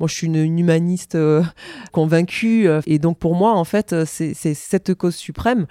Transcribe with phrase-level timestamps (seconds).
[0.00, 1.16] moi, je suis une, humaniste
[1.92, 2.68] convaincue.
[2.86, 5.66] et donc, pour moi, en fait, c'est cette cause suprême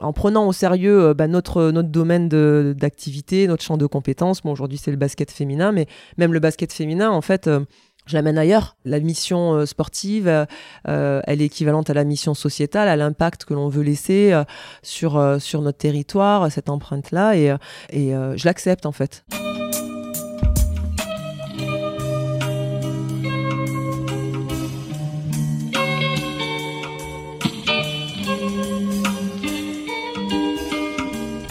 [0.00, 2.28] en prenant au sérieux bah, notre, notre domaine
[2.74, 4.42] d'activité, notre champ de compétences.
[4.42, 5.86] Bon, aujourd'hui, c'est le basket féminin, mais
[6.18, 7.48] même le basket féminin, en fait,
[8.06, 8.76] je l'amène ailleurs.
[8.84, 10.46] La mission euh, sportive, euh,
[10.88, 14.32] euh, elle est équivalente à la mission sociétale, à l'impact que l'on veut laisser
[14.82, 17.50] sur, sur notre territoire, cette empreinte-là, et
[17.92, 19.24] je l'accepte en fait.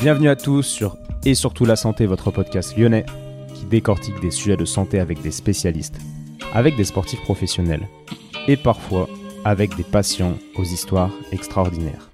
[0.06, 3.08] Bienvenue à tous sur Et surtout la santé, votre podcast lyonnais
[3.56, 5.98] qui décortique des sujets de santé avec des spécialistes
[6.54, 7.88] avec des sportifs professionnels
[8.48, 9.10] et parfois
[9.46, 12.12] avec des patients aux histoires extraordinaires.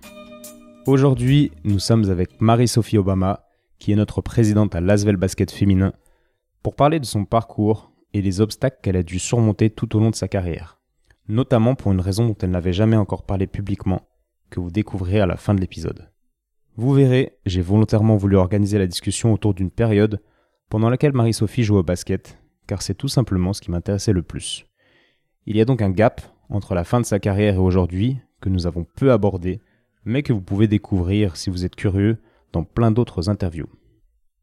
[0.88, 3.44] Aujourd'hui, nous sommes avec Marie-Sophie Obama,
[3.78, 5.92] qui est notre présidente à Lasvel Basket Féminin,
[6.64, 10.12] pour parler de son parcours et les obstacles qu'elle a dû surmonter tout au long
[10.12, 10.80] de sa carrière,
[11.28, 14.08] notamment pour une raison dont elle n'avait jamais encore parlé publiquement,
[14.50, 16.11] que vous découvrirez à la fin de l'épisode.
[16.78, 20.22] Vous verrez, j'ai volontairement voulu organiser la discussion autour d'une période
[20.70, 22.38] pendant laquelle Marie-Sophie jouait au basket
[22.72, 24.66] car c'est tout simplement ce qui m'intéressait le plus.
[25.46, 28.48] Il y a donc un gap entre la fin de sa carrière et aujourd'hui que
[28.48, 29.60] nous avons peu abordé,
[30.06, 32.18] mais que vous pouvez découvrir si vous êtes curieux
[32.54, 33.68] dans plein d'autres interviews.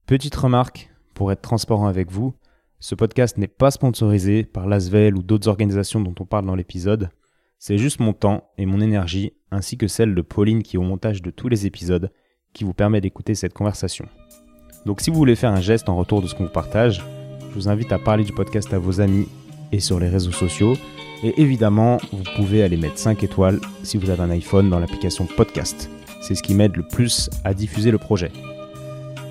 [0.06, 2.34] Petite remarque, pour être transparent avec vous,
[2.80, 7.10] ce podcast n'est pas sponsorisé par l'ASVEL ou d'autres organisations dont on parle dans l'épisode,
[7.58, 10.82] c'est juste mon temps et mon énergie, ainsi que celle de Pauline qui est au
[10.82, 12.10] montage de tous les épisodes,
[12.52, 14.06] qui vous permet d'écouter cette conversation.
[14.86, 17.04] Donc si vous voulez faire un geste en retour de ce qu'on vous partage,
[17.50, 19.26] je vous invite à parler du podcast à vos amis
[19.72, 20.74] et sur les réseaux sociaux.
[21.24, 25.26] Et évidemment, vous pouvez aller mettre 5 étoiles si vous avez un iPhone dans l'application
[25.26, 25.90] podcast.
[26.20, 28.30] C'est ce qui m'aide le plus à diffuser le projet.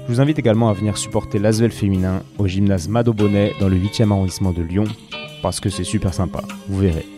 [0.08, 3.78] Je vous invite également à venir supporter l'Asvel féminin au gymnase Mado Bonnet dans le
[3.78, 4.86] 8e arrondissement de Lyon
[5.42, 7.17] parce que c'est super sympa, vous verrez.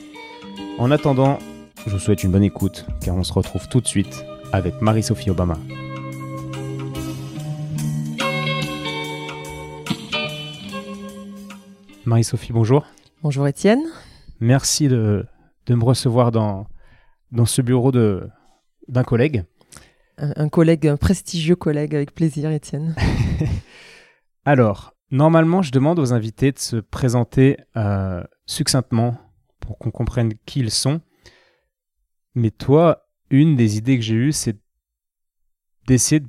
[0.79, 1.39] En attendant,
[1.85, 5.29] je vous souhaite une bonne écoute car on se retrouve tout de suite avec Marie-Sophie
[5.29, 5.57] Obama.
[12.05, 12.85] Marie-Sophie, bonjour.
[13.21, 13.81] Bonjour Étienne.
[14.39, 15.25] Merci de,
[15.67, 16.65] me recevoir dans,
[17.33, 19.43] dans ce bureau d'un collègue.
[20.17, 22.95] Un, collègue, un prestigieux collègue, avec plaisir Étienne.
[24.45, 29.17] Alors, normalement, je demande aux invités de se présenter euh, succinctement
[29.69, 30.99] pour qu'on comprenne qui ils sont.
[32.33, 34.57] Mais toi, une des idées que j'ai eues, c'est
[35.85, 36.27] d'essayer de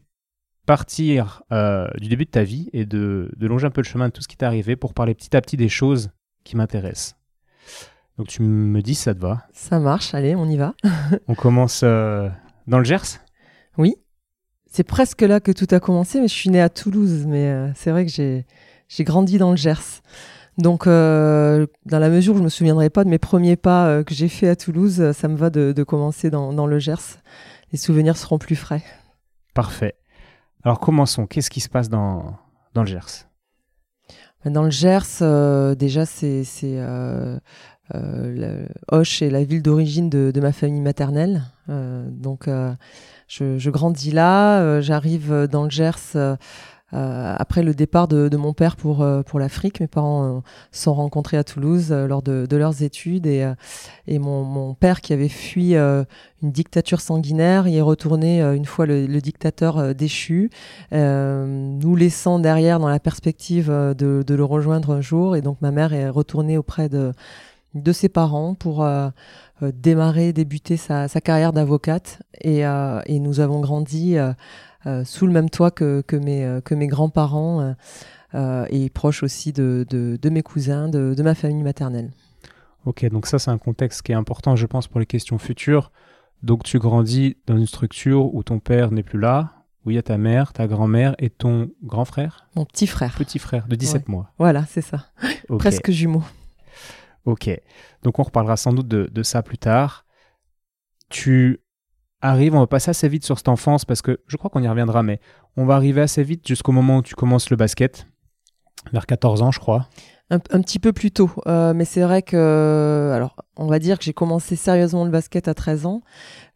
[0.67, 4.13] partir euh, du début de ta vie et de, longer un peu le chemin de
[4.13, 6.11] tout ce qui t'est arrivé pour parler petit à petit des choses
[6.45, 7.17] qui m'intéressent.
[8.19, 10.75] Donc tu me dis ça te va Ça marche, allez, on y va.
[11.27, 12.29] on commence euh,
[12.67, 13.21] dans le Gers?
[13.79, 13.95] Oui,
[14.71, 17.71] c'est presque là que tout a commencé, mais je suis née à Toulouse, mais euh,
[17.75, 18.45] c'est vrai que j'ai,
[19.05, 20.03] grandi dans le Gers.
[20.61, 24.29] Donc, dans la mesure où je me souviendrai pas de mes premiers pas que j'ai
[24.29, 27.19] fait à Toulouse, ça me va de, de commencer dans, dans, le Gers.
[27.73, 28.83] Les souvenirs seront plus frais.
[29.55, 29.95] Parfait.
[30.63, 31.27] Alors commençons.
[31.27, 32.37] Qu'est-ce qui se passe dans,
[32.75, 33.27] dans le Gers?
[34.47, 37.39] Dans le Gers, euh, déjà, c'est euh,
[37.95, 41.43] euh, Hoche est la ville d'origine de, de, ma famille maternelle.
[41.69, 42.49] donc,
[43.29, 44.81] je, je, grandis là.
[44.81, 46.39] J'arrive dans le Gers
[46.93, 50.41] euh, après le départ de, de mon père pour, euh, pour l'Afrique, mes parents euh,
[50.73, 53.51] sont rencontrés à Toulouse lors de, de, leurs études et,
[54.09, 56.07] et mon, mon, père qui avait fui une
[56.43, 60.51] dictature sanguinaire y est retourné une fois le, le dictateur déchu,
[60.93, 65.37] nous laissant derrière dans la perspective de, de, le rejoindre un jour.
[65.37, 67.13] Et donc ma mère est retournée auprès de,
[67.75, 68.87] de ses parents pour
[69.63, 72.21] démarrer, débuter sa, sa carrière d'avocate.
[72.41, 74.33] Et, et, nous avons grandi euh,
[75.05, 77.75] sous le même toit que, que mes, euh, que mes grands-parents
[78.35, 82.11] euh, et proches aussi de, de, mes cousins, de, de, ma famille maternelle.
[82.87, 85.91] Ok, donc ça c'est un contexte qui est important, je pense, pour les questions futures.
[86.43, 89.99] Donc tu grandis dans une structure où ton père n'est plus là, où il y
[89.99, 92.49] a ta mère, ta grand-mère et ton grand frère?
[92.55, 93.15] Mon petit frère.
[93.17, 94.33] Petit frère de 17 mois.
[94.39, 95.07] Voilà, c'est ça.
[95.59, 96.23] Presque jumeau.
[97.27, 97.51] Ok,
[98.03, 100.07] donc on reparlera sans doute de, de, ça plus tard.
[101.11, 101.61] Tu
[102.23, 104.69] arrive, on va passer assez vite sur cette enfance parce que je crois qu'on y
[104.69, 105.21] reviendra, mais
[105.57, 108.07] on va arriver assez vite jusqu'au moment où tu commences le basket,
[108.93, 109.89] vers 14 ans, je crois.
[110.33, 114.05] Un, petit peu plus tôt, euh, mais c'est vrai que, alors, on va dire que
[114.05, 116.03] j'ai commencé sérieusement le basket à 13 ans,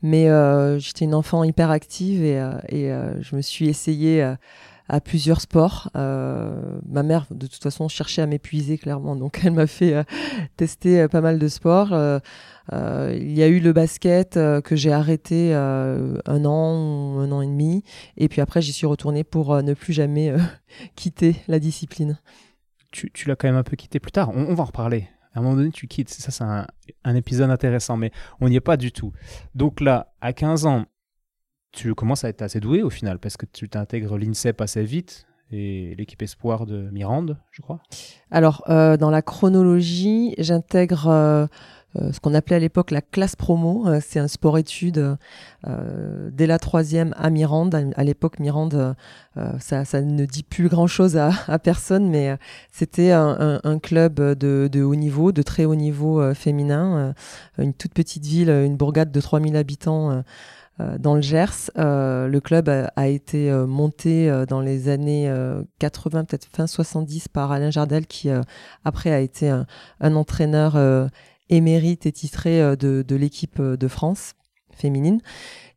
[0.00, 2.88] mais euh, j'étais une enfant hyper active et, euh, et
[3.20, 4.24] je me suis essayée
[4.88, 5.90] à plusieurs sports.
[5.94, 10.04] ma mère, de toute façon, cherchait à m'épuiser clairement, donc elle m'a fait
[10.56, 11.94] tester pas mal de sports.
[12.72, 17.30] Euh, il y a eu le basket euh, que j'ai arrêté euh, un an un
[17.32, 17.84] an et demi.
[18.16, 20.34] Et puis après, j'y suis retournée pour ne plus jamais
[20.96, 22.18] quitter la discipline.
[22.90, 24.30] Tu, l'as quand même un peu quitté plus tard.
[24.34, 25.08] On, va en reparler.
[25.34, 26.10] À un moment donné, tu quittes.
[26.10, 29.12] Ça, c'est un, épisode intéressant, mais on n'y est pas du tout.
[29.56, 30.84] Donc là, à 15 ans,
[31.74, 35.26] tu commences à être assez doué au final, parce que tu t'intègres l'INSEP assez vite
[35.50, 37.80] et l'équipe espoir de Mirande, je crois.
[38.30, 41.46] Alors, euh, dans la chronologie, j'intègre euh,
[41.96, 43.86] euh, ce qu'on appelait à l'époque la classe promo.
[44.00, 45.16] C'est un sport-études
[45.64, 47.92] dès la troisième à Mirande.
[47.94, 48.96] À l'époque, Mirande,
[49.60, 52.36] ça, ça, ne dit plus grand-chose à, personne, mais
[52.72, 57.14] c'était un, un, club de, de, haut niveau, de très haut niveau féminin.
[57.58, 60.24] une toute petite ville, une bourgade de 3000 habitants.
[60.78, 61.70] Dans le Gers.
[61.78, 65.32] Euh, le club a, été monté dans les années
[65.78, 68.28] 80, peut-être fin 70, par Alain Jardel, qui
[68.84, 70.76] après a été un, entraîneur
[71.50, 74.34] émérite et titré euh, de, l'équipe euh, de France
[74.70, 75.20] féminine.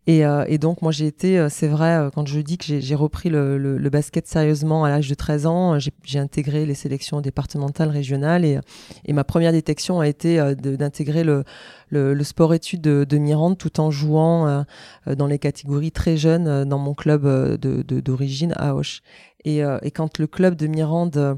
[0.07, 3.29] Et, euh, et, donc, moi, j'ai été, c'est vrai, quand je dis que j'ai repris
[3.29, 7.89] le, le, le, basket sérieusement à l'âge de 13 ans, j'ai intégré les sélections départementales,
[7.89, 8.59] régionales, et,
[9.05, 11.43] et ma première détection a été d'intégrer le,
[11.89, 14.65] le, sport études de, de, Mirande tout en jouant
[15.05, 19.01] dans les catégories très jeunes dans mon club d'origine à Auch.
[19.43, 21.35] Et, et, quand le club de Mirande euh,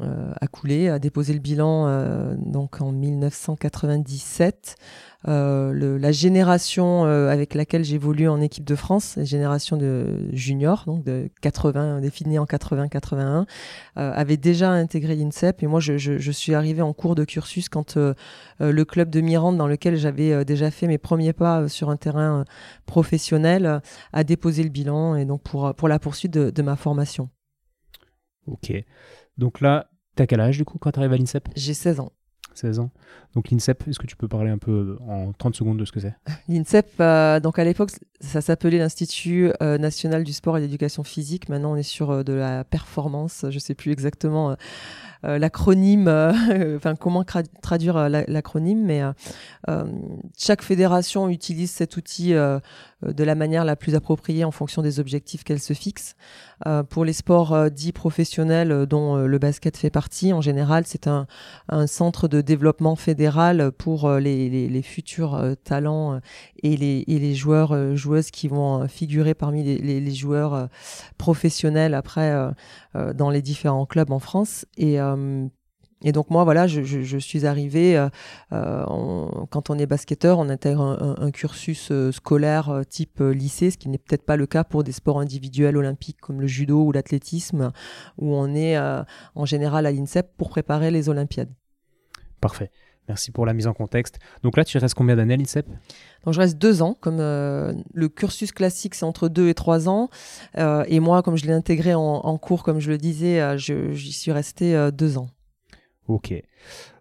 [0.00, 4.76] a coulé, a déposé le bilan euh, donc en 1997.
[5.26, 11.02] Euh, la génération avec laquelle j'évolue en équipe de France, la génération de juniors, donc
[11.04, 13.46] de 80, définie en 80-81,
[13.96, 15.62] avait déjà intégré l'INSEP.
[15.62, 19.68] Et moi, je, suis arrivé en cours de cursus quand le club de Mirande, dans
[19.68, 22.44] lequel j'avais déjà fait mes premiers pas sur un terrain
[22.84, 23.80] professionnel,
[24.12, 27.30] a déposé le bilan et donc pour, pour la poursuite de, de ma formation.
[28.46, 28.72] Ok.
[29.38, 31.48] Donc là, t'as quel âge du coup quand tu arrives à l'INSEP?
[31.56, 32.12] J'ai 16 ans.
[32.54, 32.90] 16 ans.
[33.34, 36.00] Donc l'INSEP, est-ce que tu peux parler un peu en 30 secondes de ce que
[36.00, 36.14] c'est?
[36.48, 37.90] L'INSEP, euh, donc à l'époque,
[38.20, 41.48] ça s'appelait l'Institut euh, national du sport et de l'éducation physique.
[41.48, 43.44] Maintenant, on est sur euh, de la performance.
[43.50, 44.56] Je sais plus exactement
[45.22, 46.06] l'acronyme,
[46.76, 49.02] enfin comment traduire l'acronyme, mais
[50.36, 55.42] chaque fédération utilise cet outil de la manière la plus appropriée en fonction des objectifs
[55.42, 56.14] qu'elle se fixe.
[56.66, 60.84] Euh, pour les sports euh, dits professionnels euh, dont le basket fait partie, en général,
[60.86, 61.26] c'est un,
[61.68, 66.20] un, centre de développement fédéral pour les, les, les futurs talents
[66.62, 70.68] et les, et les joueurs, joueuses qui vont figurer parmi les, les joueurs
[71.18, 72.34] professionnels après
[73.14, 74.66] dans les différents clubs en France.
[74.76, 74.98] Et
[76.02, 78.08] et donc moi, voilà, je, je, je suis arrivée, euh,
[78.52, 78.84] euh
[79.50, 83.88] quand on est basketteur, on intègre un, un, cursus euh, scolaire type lycée, ce qui
[83.88, 87.72] n'est peut-être pas le cas pour des sports individuels olympiques comme le judo ou l'athlétisme,
[88.18, 88.78] où on est
[89.34, 91.50] en général à l'INSEP pour préparer les Olympiades.
[92.40, 92.70] Parfait.
[93.08, 94.18] Merci pour la mise en contexte.
[94.42, 95.66] Donc là, tu restes combien d'années à l'INSEP?
[96.24, 100.10] Donc je reste deux ans, comme le cursus classique c'est entre deux et trois ans,
[100.58, 104.12] euh, et moi comme je l'ai intégré en, en, cours, comme je le disais, j'y
[104.12, 105.28] suis resté deux ans.
[106.08, 106.34] Ok.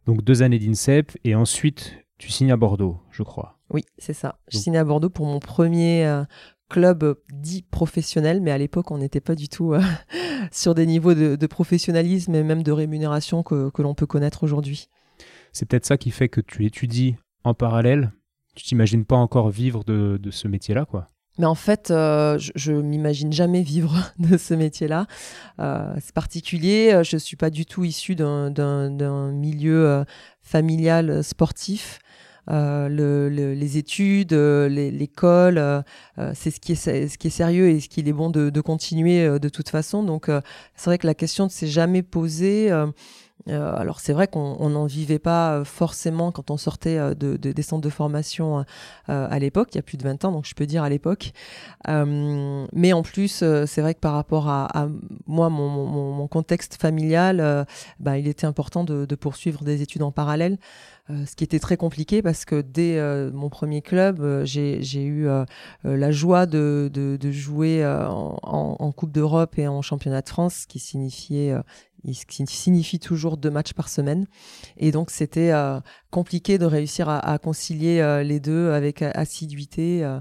[0.05, 3.59] Donc deux années d'INSEP et ensuite tu signes à Bordeaux, je crois.
[3.69, 4.39] Oui, c'est ça.
[4.49, 6.23] Je signe à Bordeaux pour mon premier euh,
[6.69, 9.81] club dit professionnel, mais à l'époque on n'était pas du tout euh,
[10.51, 14.89] sur des niveaux de, professionnalisme et même de rémunération que, l'on peut connaître aujourd'hui.
[15.51, 18.11] C'est peut-être ça qui fait que tu étudies en parallèle.
[18.55, 21.07] Tu t'imagines pas encore vivre de, de ce métier-là, quoi
[21.39, 25.07] mais en fait, euh, je, je m'imagine jamais vivre de ce métier-là.
[25.59, 26.91] Euh, c'est particulier.
[26.93, 30.03] Euh, je suis pas du tout issue d'un milieu euh,
[30.41, 31.99] familial sportif.
[32.51, 35.83] Euh, le, les études, l'école,
[36.33, 38.61] c'est ce qui est ce qui est sérieux et ce qu'il est bon de, de
[38.61, 40.03] continuer de toute façon.
[40.03, 40.29] Donc,
[40.75, 42.69] c'est vrai que la question ne s'est jamais posée.
[43.49, 47.35] Euh, alors c'est vrai qu'on n'en vivait pas euh, forcément quand on sortait euh, de,
[47.35, 48.63] des centres de formation
[49.07, 51.33] à l'époque, il y a plus de 20 ans, donc je peux dire à l'époque.
[51.87, 54.87] mais en plus, c'est vrai que par rapport à,
[55.27, 57.65] moi, mon, contexte familial,
[57.99, 60.57] bah, il était important de, de, poursuivre des études en parallèle.
[61.09, 62.99] ce qui était très compliqué parce que dès
[63.31, 65.27] mon premier club, j'ai eu
[65.83, 68.37] la joie de, de jouer en,
[68.79, 71.55] en, Coupe d'Europe et en Championnat de France, qui signifiait
[72.03, 74.27] qui signifie toujours deux matchs par semaine.
[74.77, 75.79] Et donc, c'était euh,
[76.11, 80.03] compliqué de réussir à, concilier euh, les deux avec assiduité.
[80.03, 80.19] Euh.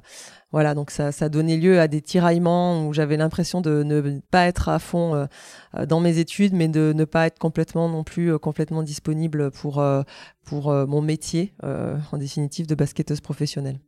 [0.52, 4.46] voilà, donc ça, ça donnait lieu à des tiraillements où j'avais l'impression de ne pas
[4.46, 5.26] être à fond
[5.88, 9.82] dans mes études, mais de ne pas être complètement non plus complètement disponible pour,
[10.44, 13.78] pour mon métier, en définitive, de basketteuse professionnelle.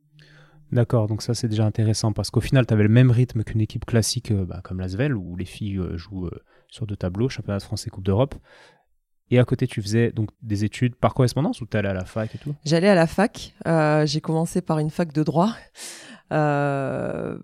[0.73, 3.61] D'accord, donc ça c'est déjà intéressant parce qu'au final, tu avais le même rythme qu'une
[3.61, 6.31] équipe classique bah, comme où les filles jouent
[6.75, 8.35] sur deux tableaux, championnat de France et Coupe d'Europe.
[9.31, 12.05] Et à côté, tu faisais donc des études par correspondance ou tu allais à la
[12.05, 12.55] fac et tout?
[12.65, 13.55] J'allais à la fac.
[13.67, 15.55] Euh, j'ai commencé par une fac de droit.
[16.33, 17.39] euh,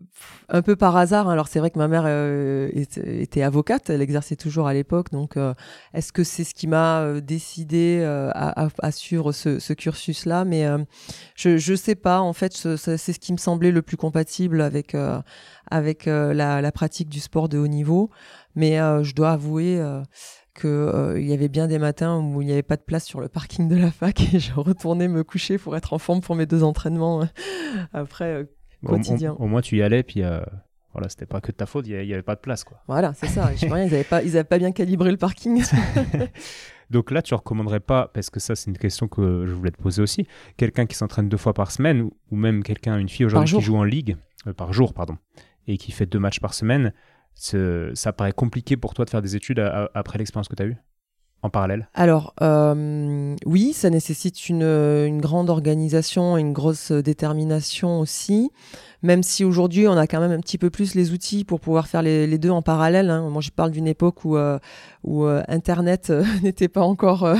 [0.49, 1.28] un peu par hasard.
[1.28, 1.32] Hein.
[1.32, 5.10] Alors c'est vrai que ma mère euh, était avocate, elle exerçait toujours à l'époque.
[5.12, 5.38] Donc
[5.94, 10.44] est-ce que c'est ce qui m'a décidé à, suivre ce, cursus-là?
[10.44, 10.66] Mais
[11.37, 12.20] je ne sais pas.
[12.20, 14.96] En fait, c'est ce qui me semblait le plus compatible avec
[15.70, 18.10] avec la, pratique du sport de haut niveau.
[18.54, 19.80] Mais je dois avouer
[20.54, 23.21] qu'il euh, y avait bien des matins où il n'y avait pas de place sur
[23.21, 26.35] le parking de la fac et je retournais me coucher pour être en forme pour
[26.35, 27.26] mes deux entraînements euh,
[27.92, 28.45] après euh,
[28.85, 29.37] quotidien.
[29.38, 30.23] Au, moins tu y allais puis
[30.92, 32.83] voilà c'était pas que de ta faute il n'y avait pas de place quoi.
[32.87, 35.62] Voilà c'est ça ils n'avaient pas ils avaient pas bien calibré le parking.
[36.90, 39.80] Donc là tu recommanderais pas parce que ça c'est une question que je voulais te
[39.80, 40.26] poser aussi
[40.57, 43.76] quelqu'un qui s'entraîne deux fois par semaine ou, même quelqu'un une fille aujourd'hui qui joue
[43.76, 44.16] en ligue
[44.57, 45.16] par jour pardon
[45.69, 46.92] et qui fait deux matchs par semaine
[47.34, 49.60] ça paraît compliqué pour toi de faire des études
[49.94, 50.76] après l'expérience que tu as eue
[51.42, 51.88] en parallèle?
[51.94, 58.50] Alors, euh, oui, ça nécessite une, grande organisation et une grosse détermination aussi,
[59.02, 61.88] même si aujourd'hui on a quand même un petit peu plus les outils pour pouvoir
[61.88, 63.10] faire les, deux en parallèle.
[63.10, 63.28] Hein.
[63.30, 64.58] Moi, je parle d'une époque où, euh,
[65.06, 67.34] euh, Internet n'était pas encore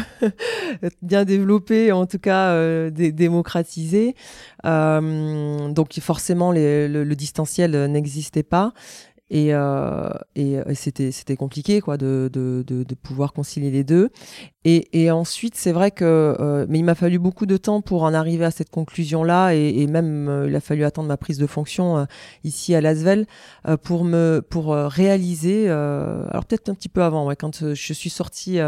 [1.03, 4.15] bien développé, en tout cas démocratisé.
[4.65, 8.73] donc forcément, le, distanciel n'existait pas.
[9.31, 14.11] Et, euh, et, c'était, c'était compliqué quoi, de, de, de, de, pouvoir concilier les deux.
[14.67, 18.03] Et, et ensuite, c'est vrai que euh, mais il m'a fallu beaucoup de temps pour
[18.03, 19.55] en arriver à cette conclusion-là.
[19.55, 22.05] Et, et même, euh, il a fallu attendre ma prise de fonction euh,
[22.45, 23.27] ici à Lasvel
[23.67, 28.11] euh, pour, me, pour réaliser, alors peut-être un petit peu avant, ouais, quand je suis
[28.11, 28.59] sortie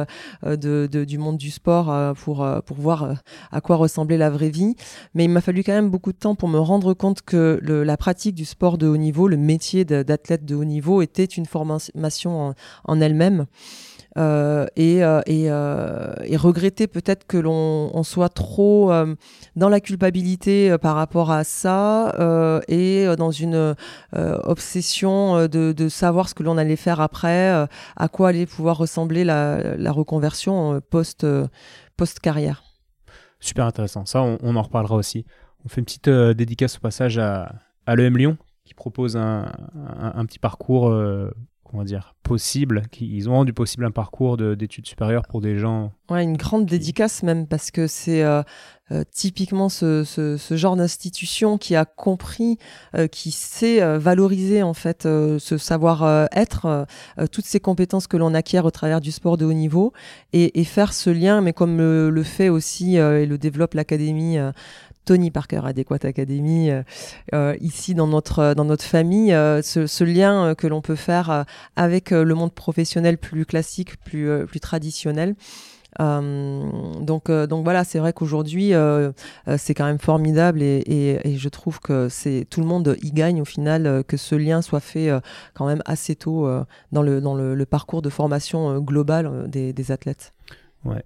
[0.43, 3.15] de, de, du monde du sport pour, pour voir
[3.51, 4.75] à quoi ressemblait la vraie vie.
[5.15, 7.85] Mais il m'a fallu quand même beaucoup de temps pour me rendre compte que le,
[7.85, 11.47] la pratique du sport de haut niveau, le métier d'athlète de haut niveau était une
[11.47, 13.47] formation en, elle-même.
[14.19, 18.93] Euh, et, euh, euh, et, regretter peut-être que l'on soit trop
[19.57, 22.15] dans la culpabilité par rapport à ça
[22.69, 23.75] et dans une
[24.13, 27.67] obsession de, savoir ce que l'on allait faire après,
[27.97, 31.27] à quoi allait pouvoir ressembler la, reconversion post,
[31.97, 32.65] post-carrière.
[33.41, 35.25] Super intéressant, ça on, en reparlera aussi.
[35.65, 37.55] On fait une petite dédicace au passage à,
[37.87, 39.51] à l'EM Lyon qui propose un,
[40.27, 40.95] petit parcours,
[41.73, 42.83] comment dire, possible.
[43.01, 45.93] Ils ont rendu possible un parcours d'études supérieures pour des gens.
[46.11, 48.43] Ouais, une grande dédicace même, parce que c'est euh,
[48.91, 52.59] euh, typiquement ce, ce, ce genre d'institution qui a compris,
[53.11, 56.87] qui sait valoriser en fait ce savoir-être,
[57.33, 59.95] toutes ces compétences que l'on acquiert au travers du sport de haut niveau,
[60.35, 64.37] et, et faire ce lien, mais comme le, le fait aussi et le développe l'académie
[65.05, 66.83] Tony Parker Adéquate Academy euh,
[67.35, 71.45] euh, ici dans notre dans notre famille euh, ce, lien que l'on peut faire
[71.77, 75.35] avec le monde professionnel plus classique plus plus traditionnel
[75.99, 78.73] donc, donc voilà, c'est vrai qu'aujourd'hui,
[79.59, 80.83] c'est quand même formidable et,
[81.23, 84.63] et, je trouve que c'est tout le monde y gagne au final que ce lien
[84.63, 85.11] soit fait
[85.53, 86.49] quand même assez tôt
[86.93, 90.33] dans, le, dans le, parcours de formation globale des, des athlètes.
[90.85, 91.05] Ouais,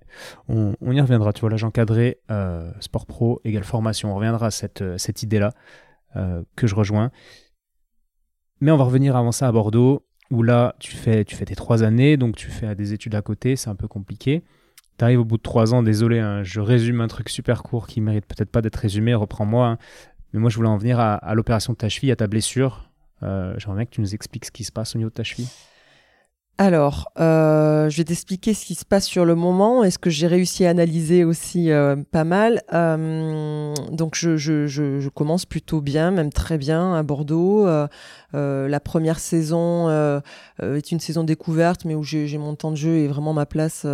[0.49, 1.33] on, y reviendra.
[1.33, 4.13] Tu vois, là, j'encadrais euh, sport pro égale formation.
[4.13, 5.53] On reviendra à cette, euh, cette idée-là
[6.17, 7.11] euh, que je rejoins.
[8.61, 11.55] Mais on va revenir avant ça à Bordeaux, où là, tu fais, tu fais tes
[11.55, 14.43] trois années, donc tu fais des études à côté, c'est un peu compliqué.
[14.99, 17.87] Tu arrives au bout de trois ans, désolé, hein, je résume un truc super court
[17.87, 19.67] qui mérite peut-être pas d'être résumé, reprends-moi.
[19.67, 19.79] Hein.
[20.33, 22.91] Mais moi, je voulais en venir à, à l'opération de ta cheville, à ta blessure.
[23.21, 25.49] J'aimerais bien que tu nous expliques ce qui se passe au niveau de ta cheville.
[26.59, 30.09] Alors, euh, je vais t'expliquer ce qui se passe sur le moment et ce que
[30.09, 32.63] j'ai réussi à analyser aussi euh, pas mal.
[32.73, 37.67] Euh, donc, je, je, je, commence plutôt bien, même très bien à Bordeaux.
[38.33, 39.91] la première saison
[40.63, 43.87] est une saison découverte, mais où j'ai mon temps de jeu et vraiment ma place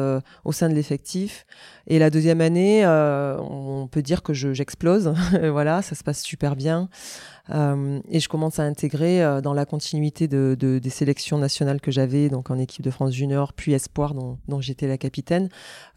[0.44, 1.46] au sein de l'effectif.
[1.88, 5.14] Et la deuxième année, on peut dire que j'explose.
[5.50, 6.88] voilà, ça se passe super bien.
[7.50, 11.90] Euh, et je commence à intégrer euh, dans la continuité de, des sélections nationales que
[11.90, 15.48] j'avais, donc en équipe de France junior, puis espoir, dont, dont j'étais la capitaine.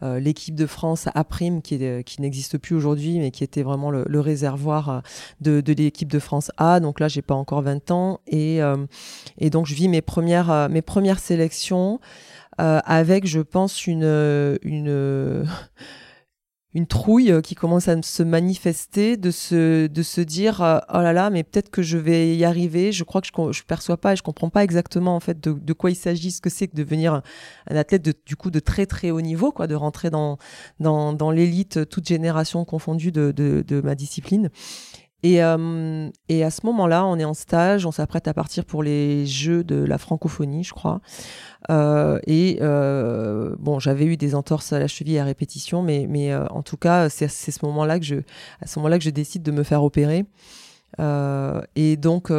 [0.02, 3.90] Euh, l'équipe de France A prime, qui, qui n'existe plus aujourd'hui, mais qui était vraiment
[3.90, 5.02] le, réservoir
[5.40, 6.80] de, de l'équipe de France A.
[6.80, 8.60] Donc là, j'ai pas encore 20 ans, et,
[9.38, 12.00] et donc je vis mes premières, mes premières sélections
[12.58, 15.46] avec, je pense, une, une
[16.76, 20.98] une trouille euh, qui commence à se manifester, de se, de se dire euh, oh
[20.98, 22.92] là là, mais peut-être que je vais y arriver.
[22.92, 25.52] Je crois que je, je perçois pas et je comprends pas exactement en fait de,
[25.52, 27.22] de quoi il s'agit, ce que c'est que devenir
[27.70, 30.36] un athlète de, du coup de très très haut niveau, quoi, de rentrer dans
[30.78, 34.50] dans, dans l'élite, toute génération confondue de, de, de ma discipline.
[35.22, 38.82] Et, euh, et, à ce moment-là, on est en stage, on s'apprête à partir pour
[38.82, 41.00] les Jeux de la francophonie, je crois.
[41.70, 46.34] Euh, et euh, bon, j'avais eu des entorses à la cheville à répétition, mais, mais
[46.34, 48.16] en tout cas, c'est ce moment-là que je,
[48.60, 50.26] à ce moment-là que je décide de me faire opérer.
[50.98, 52.30] et donc,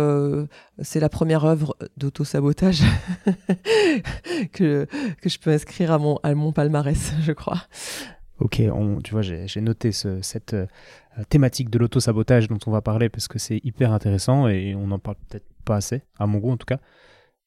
[0.82, 2.84] c'est la première œuvre d'auto-sabotage
[4.54, 4.88] que,
[5.22, 7.64] que je peux inscrire à mon, à mon palmarès, je crois.
[8.39, 10.56] Ok, on, tu vois, j'ai noté cette
[11.29, 15.00] thématique de l'auto-sabotage dont on va parler parce que c'est hyper intéressant et on n'en
[15.00, 16.79] parle peut-être pas assez, à mon goût en tout cas.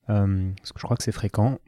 [0.07, 1.59] parce que je crois que c'est fréquent.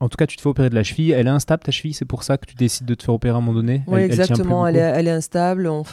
[0.00, 1.10] En tout cas, tu te fais opérer de la cheville.
[1.10, 3.34] Elle est instable, ta cheville C'est pour ça que tu décides de te faire opérer
[3.34, 3.82] à un moment donné?
[3.88, 4.66] Oui, exactement.
[4.66, 5.68] Elle, est, instable.
[5.68, 5.84] On,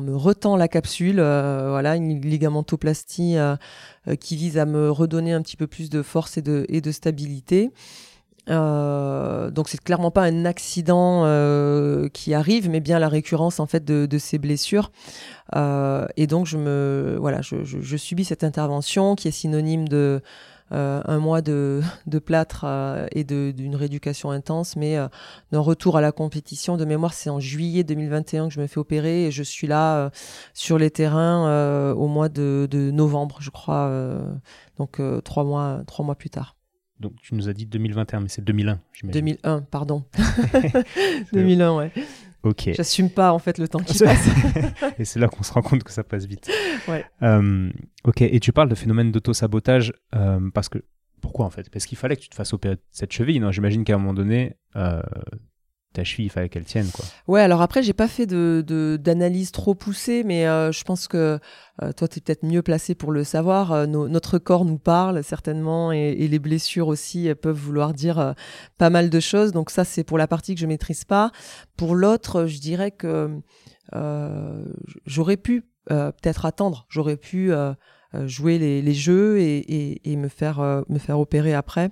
[0.00, 1.18] me retend la capsule.
[1.18, 3.56] Euh, voilà, une ligamentoplastie euh,
[4.06, 6.80] euh, qui vise à me redonner un petit peu plus de force et de, et
[6.80, 7.72] de stabilité.
[8.50, 11.24] Donc c'est clairement pas un accident
[12.12, 14.90] qui arrive, mais bien la récurrence en fait de, ces blessures.
[15.54, 20.22] et donc je me voilà, je subis cette intervention qui est synonyme de
[20.72, 25.08] euh, un mois de, de plâtre euh, et d'une rééducation intense, mais euh,
[25.50, 26.76] d'un retour à la compétition.
[26.76, 30.10] De mémoire, c'est en juillet 2021 que je me fais opérer et je suis là
[30.54, 33.90] sur les terrains au mois de, de, novembre, je crois,
[34.78, 36.56] donc trois mois, trois mois plus tard.
[37.00, 39.20] Donc tu nous as dit 2021, mais c'est 2001, j'imagine.
[39.20, 40.04] 2001, pardon.
[41.32, 41.92] 2001, ouais.
[42.42, 42.70] Ok.
[42.74, 44.28] J'assume pas en fait le temps qui passe.
[44.98, 46.50] et c'est là qu'on se rend compte que ça passe vite.
[46.88, 47.04] Ouais.
[47.22, 47.70] Euh,
[48.04, 48.22] ok.
[48.22, 50.78] Et tu parles de phénomène d'auto-sabotage euh, parce que
[51.20, 51.68] pourquoi en fait?
[51.70, 53.40] Parce qu'il fallait que tu te fasses opérer cette cheville.
[53.40, 53.52] Non?
[53.52, 55.02] J'imagine qu'à un moment donné, euh,
[55.92, 57.04] ta cheville, il fallait qu'elle tienne, quoi.
[57.26, 61.40] Ouais, alors après, j'ai pas fait de, d'analyse trop poussée, mais euh, je pense que
[61.82, 63.72] euh, toi, tu es peut-être mieux placé pour le savoir.
[63.72, 68.34] Euh, notre corps nous parle certainement, et, les blessures aussi peuvent vouloir dire
[68.78, 69.50] pas mal de choses.
[69.52, 71.32] Donc ça, c'est pour la partie que je maîtrise pas.
[71.76, 73.40] Pour l'autre, je dirais que
[75.06, 76.86] j'aurais pu peut-être attendre.
[76.88, 77.50] J'aurais pu
[78.26, 81.90] jouer les, jeux et, et, me faire me faire opérer après.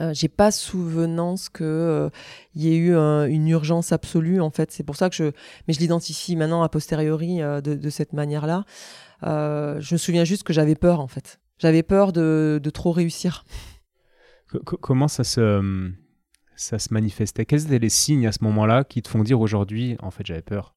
[0.00, 2.10] Euh, j'ai pas souvenance que euh,
[2.54, 4.70] y ait eu une urgence absolue en fait.
[4.72, 5.24] C'est pour ça que je,
[5.66, 8.64] mais je l'identifie maintenant a posteriori euh, de, cette manière-là.
[9.22, 11.40] je me souviens juste que j'avais peur en fait.
[11.58, 13.44] J'avais peur de, de, trop réussir.
[14.64, 15.92] comment ça se
[16.56, 17.46] ça se manifestait?
[17.46, 20.42] Quels étaient les signes à ce moment-là qui te font dire aujourd'hui en fait j'avais
[20.42, 20.73] peur?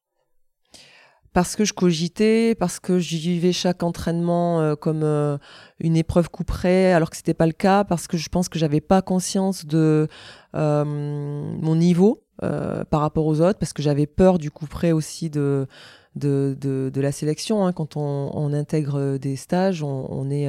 [1.32, 5.38] Parce que je cogitais, parce que j'y vivais chaque entraînement euh, comme euh,
[5.80, 8.58] une épreuve coup près, alors que c'était pas le cas, parce que je pense que
[8.58, 10.08] j'avais pas conscience de
[10.54, 12.24] euh, mon niveau
[12.90, 15.66] par rapport aux autres, parce que j'avais peur du coup près aussi de
[16.16, 17.66] de, de, la sélection.
[17.66, 17.72] Hein.
[17.72, 20.48] Quand on, intègre des stages, on, est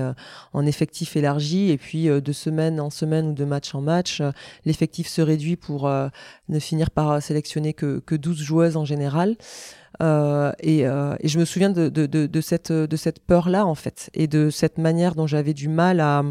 [0.54, 4.22] en effectif élargi et puis de semaine en semaine ou de match en match,
[4.66, 9.36] l'effectif se réduit pour ne finir par sélectionner que, que 12 joueuses en général.
[10.02, 14.28] Euh, euh, et, je me souviens de, de, cette, de cette peur-là, en fait, et
[14.28, 16.24] de cette manière dont j'avais du mal à,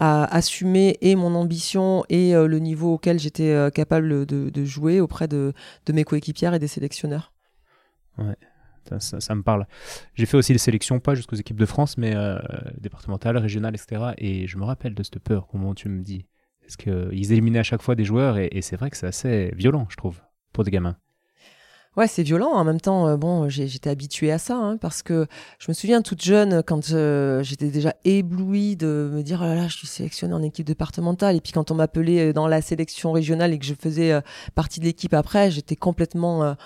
[0.00, 5.52] assumer et mon ambition et euh, le niveau auquel j'étais capable de, jouer auprès de,
[5.92, 7.32] mes coéquipières et des sélectionneurs.
[8.98, 9.66] Ça, me parle.
[10.14, 12.14] J'ai fait aussi les sélections, pas jusqu'aux équipes de France, mais
[12.78, 14.12] départementales, régionales, etc.
[14.18, 16.26] Et je me rappelle de cette peur, comment tu me dis.
[16.60, 19.86] Parce qu'ils éliminaient à chaque fois des joueurs, et c'est vrai que c'est assez violent,
[19.90, 20.20] je trouve,
[20.52, 20.96] pour des gamins.
[21.94, 22.52] Ouais, c'est violent.
[22.52, 25.26] En même temps, euh, bon, j'étais habituée à ça, hein, parce que
[25.58, 29.54] je me souviens toute jeune, quand euh, j'étais déjà éblouie de me dire, oh là
[29.54, 31.36] là, je suis sélectionnée en équipe départementale.
[31.36, 34.18] Et puis quand on m'appelait euh, dans la sélection régionale et que je faisais
[34.54, 36.56] partie de l'équipe après, j'étais complètement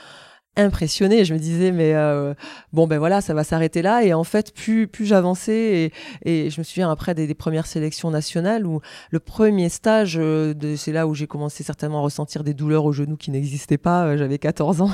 [0.57, 1.25] impressionnée.
[1.25, 2.35] Je me disais, mais euh,
[2.73, 4.05] bon, ben voilà, ça va s'arrêter là.
[4.05, 5.93] Et en fait, plus, plus j'avançais,
[6.25, 10.55] et, et, je me souviens après des, premières sélections nationales où le premier stage, euh,
[10.77, 14.07] c'est là où j'ai commencé certainement à ressentir des douleurs au genou qui n'existaient pas.
[14.07, 14.91] Euh, j'avais 14 ans.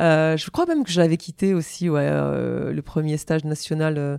[0.00, 4.18] je crois même que j'avais quitté aussi ouais, le premier stage national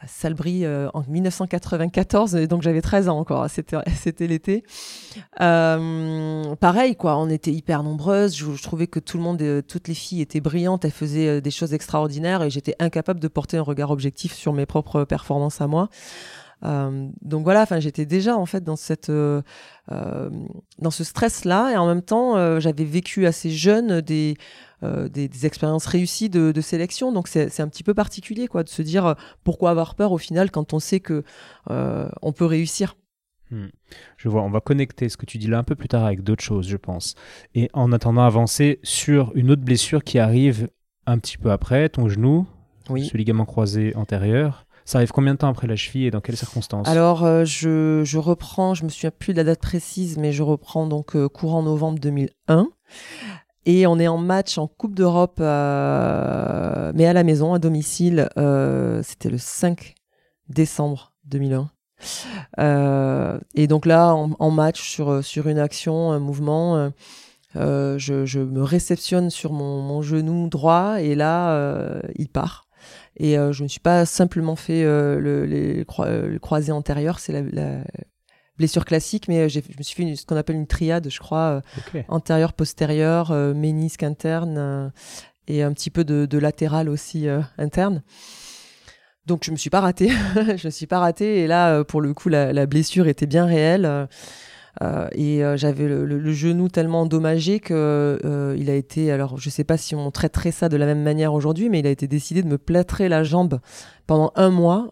[0.00, 4.62] à Salbris euh, en 1994, et donc j'avais 13 ans encore, c'était l'été.
[5.40, 9.88] Euh, pareil, quoi, on était hyper nombreuses, je, trouvais que tout le monde, euh, toutes
[9.88, 13.62] les filles étaient brillantes, elles faisaient des choses extraordinaires, et j'étais incapable de porter un
[13.62, 15.88] regard objectif sur mes propres performances à moi.
[16.62, 19.10] donc voilà, enfin j'étais déjà en fait dans cette
[19.90, 24.36] dans ce stress là et en même temps j'avais vécu assez jeune des
[24.84, 27.10] euh, des, expériences réussies de, sélection.
[27.10, 30.18] Donc c'est un petit peu particulier quoi, de se dire euh, pourquoi avoir peur au
[30.18, 31.24] final quand on sait que
[31.70, 32.96] euh, on peut réussir.
[33.50, 33.68] Hmm.
[34.16, 36.22] Je vois, on va connecter ce que tu dis là un peu plus tard avec
[36.22, 37.16] d'autres choses, je pense.
[37.56, 40.68] Et en attendant avancer sur une autre blessure qui arrive
[41.06, 42.46] un petit peu après, ton genou,
[42.86, 44.66] ce ligament croisé antérieur.
[44.84, 46.86] Ça arrive combien de temps après la cheville et dans quelles circonstances?
[46.86, 50.86] Alors, je, je, reprends, je me souviens plus de la date précise, mais je reprends
[50.86, 52.68] donc courant novembre 2001.
[53.70, 58.30] Et on est en match en Coupe d'Europe, euh, mais à la maison, à domicile.
[58.38, 59.94] Euh, c'était le 5
[60.48, 61.70] décembre 2001.
[62.60, 66.90] Euh, et donc là, en, match sur, sur une action, un mouvement,
[67.54, 72.68] je, me réceptionne sur mon, genou droit et là, il part.
[73.18, 75.84] Et je me suis pas simplement fait le
[76.38, 77.82] croisé antérieur, c'est la,
[78.58, 81.62] blessure classique, mais je me suis fait ce qu'on appelle une triade, je crois,
[82.08, 84.92] antérieur, postérieur, ménisque interne
[85.46, 88.02] et un petit peu de, de latéral aussi interne.
[89.26, 92.14] Donc je me suis pas ratée, je me suis pas ratée et là pour le
[92.14, 94.08] coup la, la blessure était bien réelle.
[94.82, 99.50] Euh, et euh, j'avais le, genou tellement endommagé que euh, il a été, alors je
[99.50, 102.06] sais pas si on traiterait ça de la même manière aujourd'hui, mais il a été
[102.06, 103.60] décidé de me plâtrer la jambe
[104.06, 104.90] pendant un mois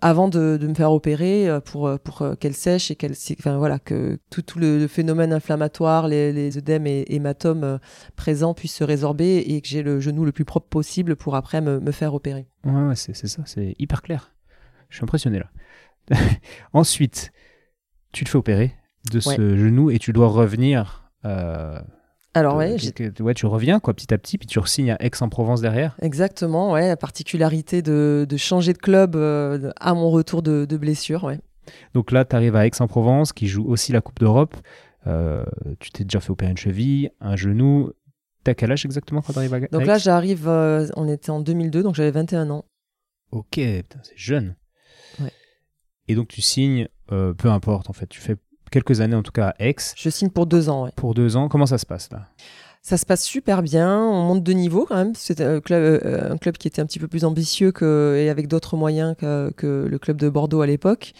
[0.00, 4.58] avant de, me faire opérer pour pour qu'elle sèche et qu'elle, enfin voilà, que tout,
[4.58, 7.78] le, phénomène inflammatoire, les, les œdèmes et hématomes
[8.14, 11.60] présents puissent se résorber et que j'ai le genou le plus propre possible pour après
[11.60, 12.46] me, me faire opérer.
[12.64, 14.32] Ouais, ouais c'est ça, c'est hyper clair.
[14.90, 15.46] Je suis impressionné là.
[16.72, 17.31] Ensuite,
[18.12, 18.74] tu te fais opérer
[19.10, 21.10] de ce genou et tu dois revenir.
[21.24, 21.80] Euh,
[22.34, 22.76] alors ouais,
[23.20, 25.96] ouais, tu reviens quoi petit à petit, puis tu re-signes à Aix-en-Provence derrière.
[26.00, 30.76] Exactement, ouais, la particularité de, de changer de club euh, à mon retour de, de
[30.76, 31.40] blessure, ouais.
[31.94, 34.56] Donc là, tu arrives à Aix-en-Provence, qui joue aussi la Coupe d'Europe.
[35.06, 35.44] Euh,
[35.78, 37.90] tu t'es déjà fait opérer une cheville, un genou.
[38.44, 41.40] T'as quel âge exactement quand tu arrives à Aix Donc là, j'arrive, on était en
[41.40, 42.64] 2002, donc j'avais 21 ans.
[43.30, 44.56] Ok, c'est jeune.
[45.20, 45.30] Ouais.
[46.08, 48.06] Et donc tu signes euh, peu importe en fait.
[48.06, 48.36] Tu fais
[48.70, 49.76] quelques années en tout cas à Aix.
[49.96, 50.84] Je signe pour deux ans.
[50.84, 50.90] Ouais.
[50.96, 51.48] Pour deux ans.
[51.48, 52.26] Comment ça se passe là?
[52.84, 55.12] Ça se passe super bien, on monte de niveau quand même.
[55.14, 58.28] C'est un club, euh, un club qui était un petit peu plus ambitieux que, et
[58.28, 61.12] avec d'autres moyens que, que, le club de Bordeaux à l'époque.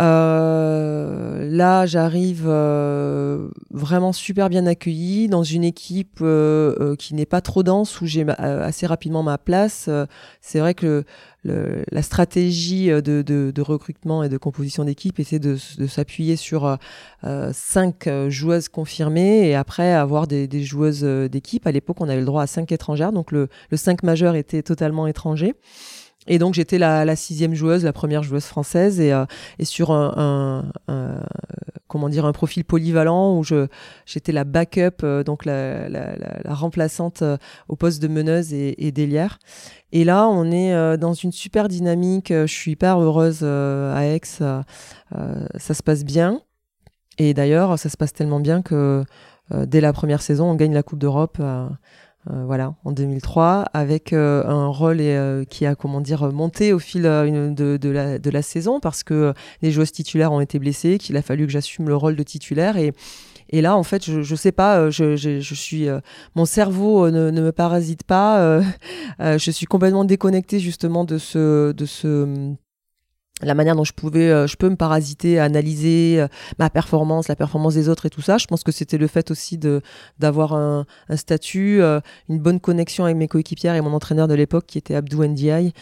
[0.00, 7.26] Euh, là, j'arrive euh, vraiment super bien accueilli dans une équipe euh, euh qui n'est
[7.26, 9.88] pas trop dense, où j'ai assez rapidement ma place.
[10.40, 11.04] c'est vrai que
[11.44, 16.78] le, la stratégie de, de, de, recrutement et de composition d'équipe de, de s'appuyer sur
[17.52, 21.66] cinq joueuses confirmées et après avoir des, des joueuses d'équipe.
[21.66, 24.62] À l'époque, on avait le droit à cinq étrangères, donc le, le 5 majeur était
[24.62, 25.54] totalement étranger.
[26.26, 29.26] Et donc j'étais la, sixième joueuse, la première joueuse française, et, euh,
[29.62, 30.64] sur un,
[31.86, 33.66] comment dire un profil polyvalent où je
[34.06, 35.88] j'étais la backup, euh, donc la,
[36.46, 37.36] remplaçante euh,
[37.68, 39.38] au poste de meneuse et, et d'ailière.
[39.92, 42.30] Et là on est dans une super dynamique.
[42.30, 44.64] Je suis hyper heureuse à Aix, ça
[45.58, 46.40] se passe bien.
[47.18, 49.04] Et d'ailleurs ça se passe tellement bien que
[49.52, 51.40] dès la première saison on gagne la Coupe d'Europe.
[52.30, 56.78] Euh, voilà, en 2003, avec euh, un rôle euh, qui a, comment dire, monté au
[56.78, 60.96] fil de, de, la, de la saison parce que les joueuses titulaires ont été blessées,
[60.96, 62.92] qu'il a fallu que j'assume le rôle de titulaire et
[63.50, 65.86] et là, en fait, je, je sais pas, je, je, je suis,
[66.34, 68.60] mon cerveau ne, ne, me parasite pas.
[69.20, 72.54] je suis complètement déconnectée justement de ce, de ce,
[73.44, 76.28] la manière dont je pouvais, euh, je peux me parasiter, analyser euh,
[76.58, 78.38] ma performance, la performance des autres et tout ça.
[78.38, 79.80] Je pense que c'était le fait aussi de
[80.18, 84.34] d'avoir un, un, statut, euh, une bonne connexion avec mes coéquipières et mon entraîneur de
[84.34, 85.72] l'époque qui était Abdou Ndiaye.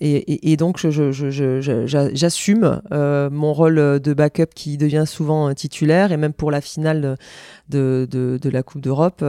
[0.00, 6.60] Et, donc j'assume mon rôle de backup qui devient souvent titulaire et même pour la
[6.60, 7.16] finale
[7.72, 9.24] de, de, de la Coupe d'Europe,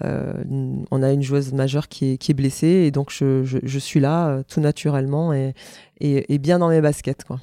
[0.00, 4.00] on a une joueuse majeure qui est, qui est blessée et donc je, je suis
[4.00, 5.54] là tout naturellement et
[6.00, 7.24] et, bien dans mes baskets.
[7.24, 7.40] quoi.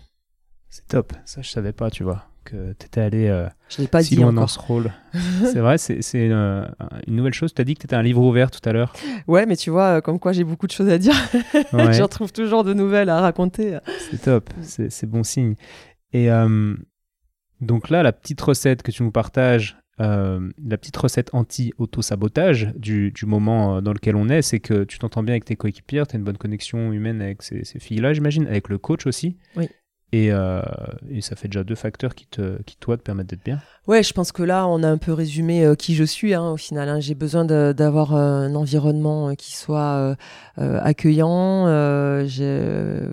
[0.70, 3.88] C'est top, ça je savais pas, tu vois, que tu étais allé euh, je l'ai
[3.88, 4.92] pas si dit loin dans ce rôle.
[5.14, 6.66] c'est vrai, c'est une, euh,
[7.08, 7.54] une, nouvelle chose.
[7.54, 8.94] Tu as dit que tu étais un livre ouvert tout à l'heure.
[9.28, 11.16] Ouais, mais tu vois, euh, comme quoi j'ai beaucoup de choses à dire.
[11.74, 11.94] Ouais.
[11.94, 13.78] J'en trouve toujours de nouvelles à raconter.
[14.12, 15.56] C'est top, c'est bon signe.
[16.14, 16.76] Et euh,
[17.62, 23.14] donc là, la petite recette que tu nous partages, euh, la petite recette anti-auto-sabotage du,
[23.26, 26.16] moment euh, dans lequel on est, c'est que tu t'entends bien avec tes coéquipières, tu
[26.16, 29.38] as une bonne connexion humaine avec ces, ces filles-là, j'imagine, avec le coach aussi.
[29.56, 29.70] Oui.
[30.14, 30.62] Euh,
[31.10, 33.60] et, ça fait déjà deux facteurs qui, te, qui toi, te permettent d'être bien.
[33.88, 36.52] Ouais, je pense que là, on a un peu résumé euh, qui je suis hein,
[36.52, 36.90] au final.
[36.90, 37.00] Hein.
[37.00, 40.16] J'ai besoin d'avoir euh, un environnement qui soit
[40.58, 41.66] accueillant.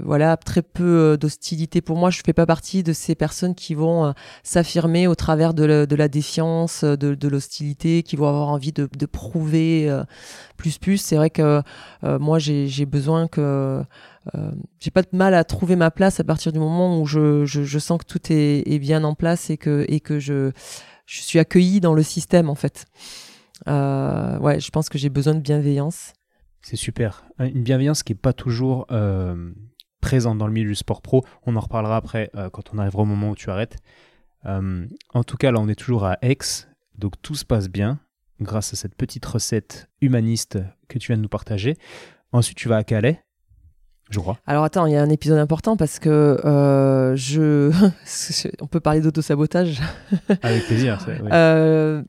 [0.05, 2.11] voilà, très peu d'hostilité pour moi.
[2.11, 6.85] Je fais pas partie de ces personnes qui vont s'affirmer au travers de, la défiance,
[6.85, 9.91] de, l'hostilité, qui vont avoir envie de, prouver
[10.57, 10.99] plus plus.
[10.99, 11.63] C'est vrai que
[12.03, 13.83] moi, j'ai besoin que
[14.79, 17.79] j'ai pas de mal à trouver ma place à partir du moment où je, je,
[17.79, 20.53] sens que tout est, bien en place et que, et que je,
[21.07, 22.87] je suis accueillie dans le système en fait.
[23.69, 26.13] Euh, ouais, je pense que j'ai besoin de bienveillance.
[26.63, 27.25] C'est super.
[27.39, 29.53] Une bienveillance qui est pas toujours euh,
[30.01, 31.25] présente dans le milieu du sport pro.
[31.45, 33.79] On en reparlera après euh, quand on arrivera au moment où tu arrêtes.
[34.47, 36.39] Euh, en tout cas, là, on est toujours à Aix,
[36.97, 38.01] donc tout se passe bien
[38.41, 40.59] grâce à cette petite recette humaniste
[40.89, 41.77] que tu viens de nous partager.
[42.33, 43.23] Ensuite, tu vas à Calais
[44.13, 44.39] je crois.
[44.47, 46.09] Alors attends, il y a un épisode important parce que
[46.45, 47.73] euh, je,
[48.61, 49.81] on peut parler d'auto-sabotage.
[50.43, 50.99] Avec plaisir.
[51.33, 52.03] Euh,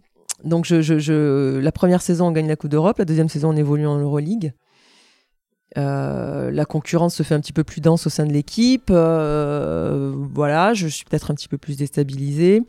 [0.44, 2.98] donc je, je, je, la première saison, on gagne la Coupe d'Europe.
[2.98, 4.54] La deuxième saison, on évolue en Euroleague.
[5.78, 8.90] Euh, la concurrence se fait un petit peu plus dense au sein de l'équipe.
[8.92, 12.62] Euh, voilà, je suis peut-être un petit peu plus déstabilisée.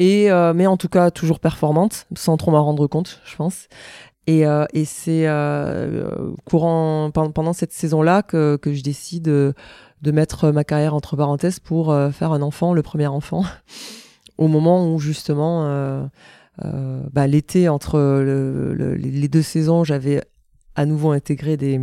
[0.00, 3.66] Et, mais en tout cas, toujours performante, sans trop m'en rendre compte, je pense.
[4.28, 6.04] Et, euh, et c'est euh,
[6.44, 9.54] courant pendant cette saison-là que, que je décide de,
[10.02, 13.42] de mettre ma carrière entre parenthèses pour faire un enfant, le premier enfant,
[14.38, 20.22] au moment où justement euh, bah, l'été entre le, le, les deux saisons, j'avais
[20.78, 21.80] à nouveau intégré des,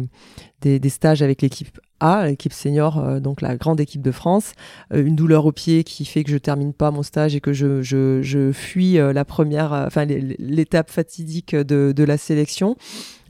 [0.62, 4.54] des, stages avec l'équipe A, l'équipe senior, euh, donc la grande équipe de France.
[4.94, 7.52] Euh, une douleur au pied qui fait que je termine pas mon stage et que
[7.52, 12.78] je, je, je fuis euh, la première, enfin l'étape fatidique de, de la sélection.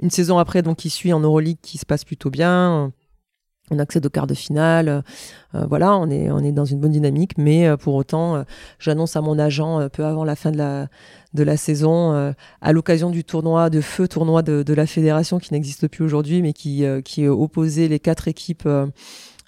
[0.04, 2.94] Une saison après, donc qui suit en Euroleague, qui se passe plutôt bien
[3.72, 5.04] on accède au quart de finale.
[5.56, 8.44] Euh, voilà, on est, on est dans une bonne dynamique, mais euh, pour autant, euh,
[8.80, 10.88] j'annonce à mon agent euh, peu avant la fin de la,
[11.34, 15.40] de la saison, euh, à l'occasion du tournoi, de feu tournoi de, de la fédération
[15.40, 18.68] qui n'existe plus aujourd'hui, mais qui, qui opposait les quatre équipes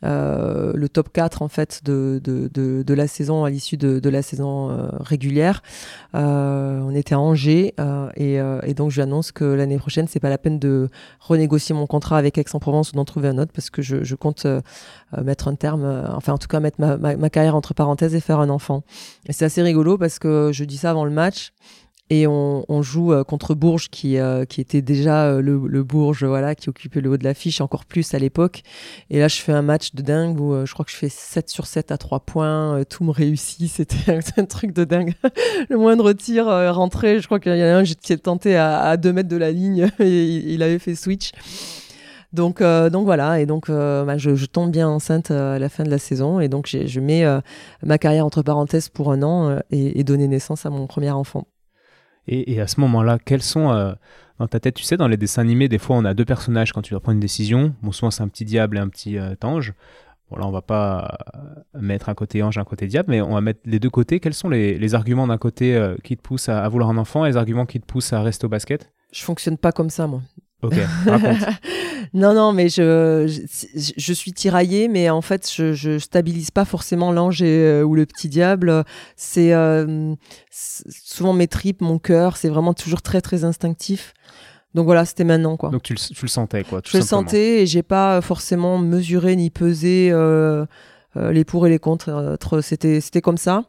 [0.04, 4.00] euh, le top 4 en fait de, de, de, de la saison à l'issue de,
[4.00, 5.64] de la saison euh, régulière.
[6.16, 10.08] Euh, on était à Angers euh, et, euh, et, donc je annonce que l'année prochaine
[10.08, 13.52] c'est pas la peine de renégocier mon contrat avec Aix-en-Provence ou d'en trouver un autre
[13.54, 14.46] parce que je, je compte
[15.24, 18.20] mettre un terme, enfin en tout cas mettre ma, ma, ma carrière entre parenthèses et
[18.20, 18.84] faire un enfant.
[19.28, 21.54] Et c'est assez rigolo parce que je dis ça avant le match
[22.10, 25.84] et on, on, joue euh, contre Bourges qui, euh, qui était déjà euh, le, le,
[25.84, 28.62] Bourges voilà qui occupait le haut de l'affiche encore plus à l'époque.
[29.10, 31.50] Et là je fais un match de dingue où je crois que je fais 7
[31.50, 33.70] sur 7 à 3 points tout me réussit.
[33.72, 35.14] C'était un truc de dingue.
[35.70, 37.20] Le moindre tir rentré.
[37.20, 39.38] Je crois qu'il y en a un qui est tenté à, à 2 mètres de
[39.38, 41.32] la ligne et il avait fait switch.
[42.34, 45.70] Donc, euh, donc voilà, et donc euh, bah, je, je, tombe bien enceinte à la
[45.70, 47.24] fin de la saison, et donc je mets
[47.84, 51.46] ma carrière entre parenthèses pour un an et, et donner naissance à mon premier enfant.
[52.28, 53.94] Et, et à ce moment-là, quels sont euh,
[54.40, 56.72] dans ta tête, tu sais, dans les dessins animés, des fois on a deux personnages
[56.72, 57.74] quand tu dois prendre une décision.
[57.82, 59.74] Bon, souvent c'est un petit diable et un petit euh, ange.
[60.30, 61.18] Bon, là on va pas
[61.74, 64.20] mettre un côté ange, un côté diable, mais on va mettre les deux côtés.
[64.20, 66.98] Quels sont les, les arguments d'un côté euh, qui te poussent à, à, vouloir un
[66.98, 68.92] enfant et les arguments qui te poussent à rester au basket?
[69.12, 70.22] Je fonctionne pas comme ça, moi.
[70.64, 71.38] Ok, raconte.
[72.14, 76.66] non, non, mais je, je, je, suis tiraillée, mais en fait, je, je stabilise pas
[76.66, 78.84] forcément l'ange euh, ou le petit diable.
[79.16, 80.14] C'est euh,
[80.52, 84.14] souvent mes tripes, mon cœur, c'est vraiment toujours très, très instinctif.
[84.74, 85.70] Donc voilà, c'était maintenant, quoi.
[85.70, 86.82] Donc tu le, tu le sentais, quoi.
[86.86, 90.66] je le sentais et j'ai pas forcément mesuré ni pesé euh,
[91.16, 92.38] euh les pour et les contre.
[92.62, 93.64] C'était, c'était comme ça.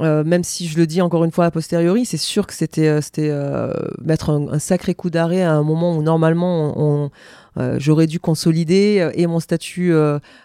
[0.00, 2.88] Euh, même si je le dis encore une fois a posteriori, c'est sûr que c'était
[2.88, 7.10] euh, c'était euh, mettre un, sacré coup d'arrêt à un moment où normalement on,
[7.78, 9.94] j'aurais dû consolider et mon statut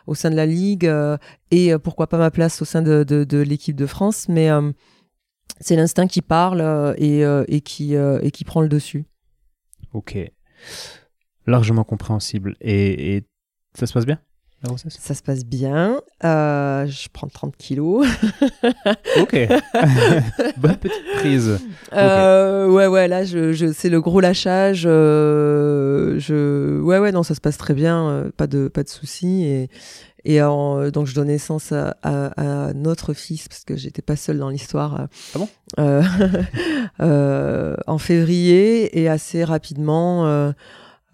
[0.06, 0.92] au sein de la ligue
[1.50, 4.50] et pourquoi pas ma place au sein de, de, l'équipe de France, mais
[5.60, 9.06] c'est l'instinct qui parle et, et qui et qui prend le dessus.
[9.94, 10.20] Ok,
[11.48, 12.56] largement compréhensible.
[12.62, 13.24] Et
[13.74, 14.20] ça se passe bien?
[14.64, 14.98] La grossesse?
[15.00, 16.02] Ça se passe bien.
[16.24, 18.06] Euh, je prends 30 kilos.
[19.22, 19.34] ok.
[20.58, 21.60] Bonne petite prise.
[21.94, 22.76] Euh, okay.
[22.76, 24.84] Ouais, ouais, là, je, je, c'est le gros lâchage.
[24.86, 26.80] Euh, je...
[26.82, 28.30] Ouais, ouais, non, ça se passe très bien.
[28.36, 29.44] Pas de, pas de soucis.
[29.44, 29.70] Et,
[30.26, 34.18] et en, donc, je donne naissance à, à, à, notre fils, parce que j'étais pas
[34.18, 35.08] seule dans l'histoire.
[35.36, 35.50] Ah bon?
[37.00, 39.00] euh, En février.
[39.00, 40.54] Et assez rapidement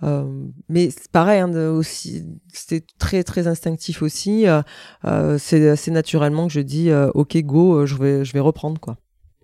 [0.04, 4.48] euh, mais c'est pareil, hein, aussi, c'était très très instinctif aussi.
[4.48, 4.62] Euh,
[5.06, 8.80] euh, c'est assez naturellement que je dis euh, ok go, je vais je vais reprendre
[8.80, 8.98] quoi.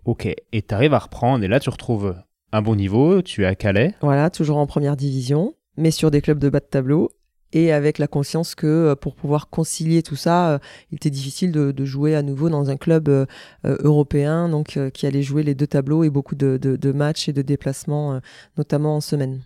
[0.05, 2.15] Ok, et tu arrives à reprendre et là tu retrouves
[2.51, 3.95] un bon niveau, tu es à Calais.
[4.01, 7.11] Voilà, toujours en première division, mais sur des clubs de bas de tableau
[7.53, 10.59] et avec la conscience que pour pouvoir concilier tout ça,
[10.89, 13.27] il était difficile de, de, jouer à nouveau dans un club
[13.65, 17.33] européen, donc qui allait jouer les deux tableaux et beaucoup de, de, de matchs et
[17.33, 18.21] de déplacements,
[18.57, 19.41] notamment en semaine.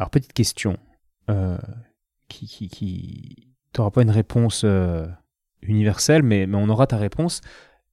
[0.00, 0.78] Alors, petite question
[1.28, 1.58] euh,
[2.28, 3.52] qui, qui, qui...
[3.74, 5.06] Tu n'auras pas une réponse euh,
[5.60, 7.42] universelle, mais, mais, on aura ta réponse.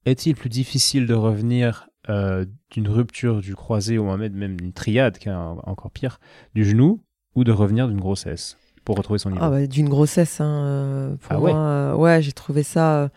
[0.06, 5.28] Est-il plus difficile de revenir euh, d'une rupture du croisé ou même d'une triade, qui
[5.28, 6.18] est encore pire,
[6.54, 7.02] du genou,
[7.34, 9.44] ou de revenir d'une grossesse pour retrouver son niveau?
[9.44, 13.10] ah bah, D'une grossesse, hein, pour ah ouais, moi, ouais j'ai trouvé ça.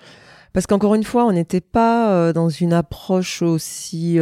[0.51, 4.19] Parce qu'encore une fois, on n'était pas dans une approche aussi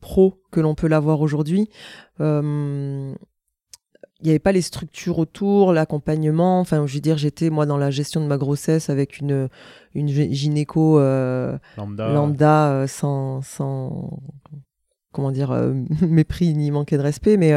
[0.00, 1.68] pro que l'on peut l'avoir aujourd'hui.
[2.20, 3.14] Euh,
[4.20, 6.60] il n'y avait pas les structures autour, l'accompagnement.
[6.60, 9.48] Enfin, je veux dire, j'étais moi dans la gestion de ma grossesse avec une
[9.94, 14.18] une gynéco euh, lambda, lambda euh, sans sans
[15.12, 17.54] comment dire euh, mépris ni manquer de respect, mais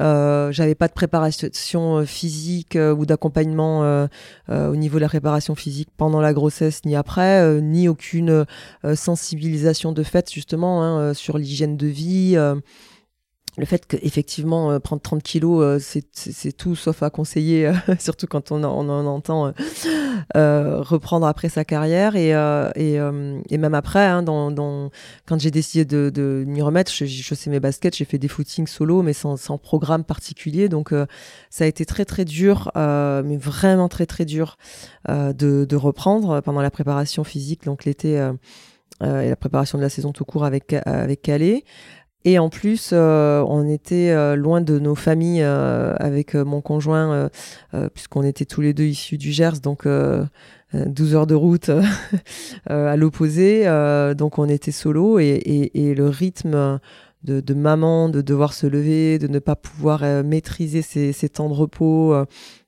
[0.00, 4.08] Euh, j'avais pas de préparation physique ou d'accompagnement
[4.48, 8.44] au niveau de la préparation physique pendant la grossesse ni après, ni aucune
[8.96, 12.36] sensibilisation de fait justement hein, sur l'hygiène de vie
[13.56, 15.78] le fait qu'effectivement euh, prendre 30 kilos euh,
[16.12, 19.52] c'est tout sauf à conseiller euh, surtout quand on, on en entend
[20.34, 22.16] reprendre après sa carrière.
[22.16, 22.30] Et,
[22.76, 24.90] et, et même après hein, dans, dans,
[25.26, 28.66] quand j'ai décidé de, de m'y remettre je chaussais mes baskets j'ai fait des footings
[28.66, 30.68] solo mais sans, sans programme particulier.
[30.68, 30.92] Donc
[31.50, 34.56] ça a été très très dur mais vraiment très très dur
[35.08, 35.32] de,
[35.64, 38.14] de, reprendre pendant la préparation physique donc l'été
[39.02, 41.64] et la préparation de la saison tout court avec avec Calais
[42.26, 47.28] et en plus, euh, on était euh, loin de nos familles euh, avec mon conjoint,
[47.92, 49.86] puisqu'on était tous les deux issus du Gers, donc
[50.72, 51.70] 12 heures de route
[52.66, 53.64] à l'opposé.
[54.16, 56.80] donc on était solo et, et, et le rythme
[57.24, 61.48] de, de, maman, de devoir se lever, de ne pas pouvoir maîtriser ses, ses, temps
[61.48, 62.14] de repos,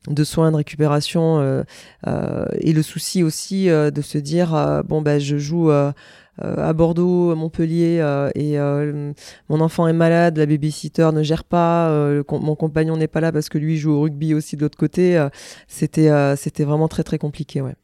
[0.08, 1.64] de soins, de récupération,
[2.04, 5.92] et le souci aussi de se dire, bon, ben, je joue euh,
[6.38, 9.12] à Bordeaux, à Montpellier, euh, et euh,
[9.48, 11.90] mon enfant est malade, la babysitter ne gère pas,
[12.30, 15.26] mon compagnon n'est pas là parce que lui joue au rugby aussi de l'autre côté.
[15.66, 17.74] c'était c'était vraiment très très compliqué, ouais.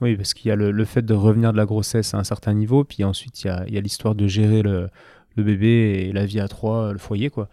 [0.00, 2.54] Oui, parce qu'il y a le, fait de revenir de la grossesse à un certain
[2.54, 4.88] niveau, puis ensuite il y a, y a l'histoire de gérer le,
[5.36, 7.48] le, bébé et la vie à trois, le foyer, quoi,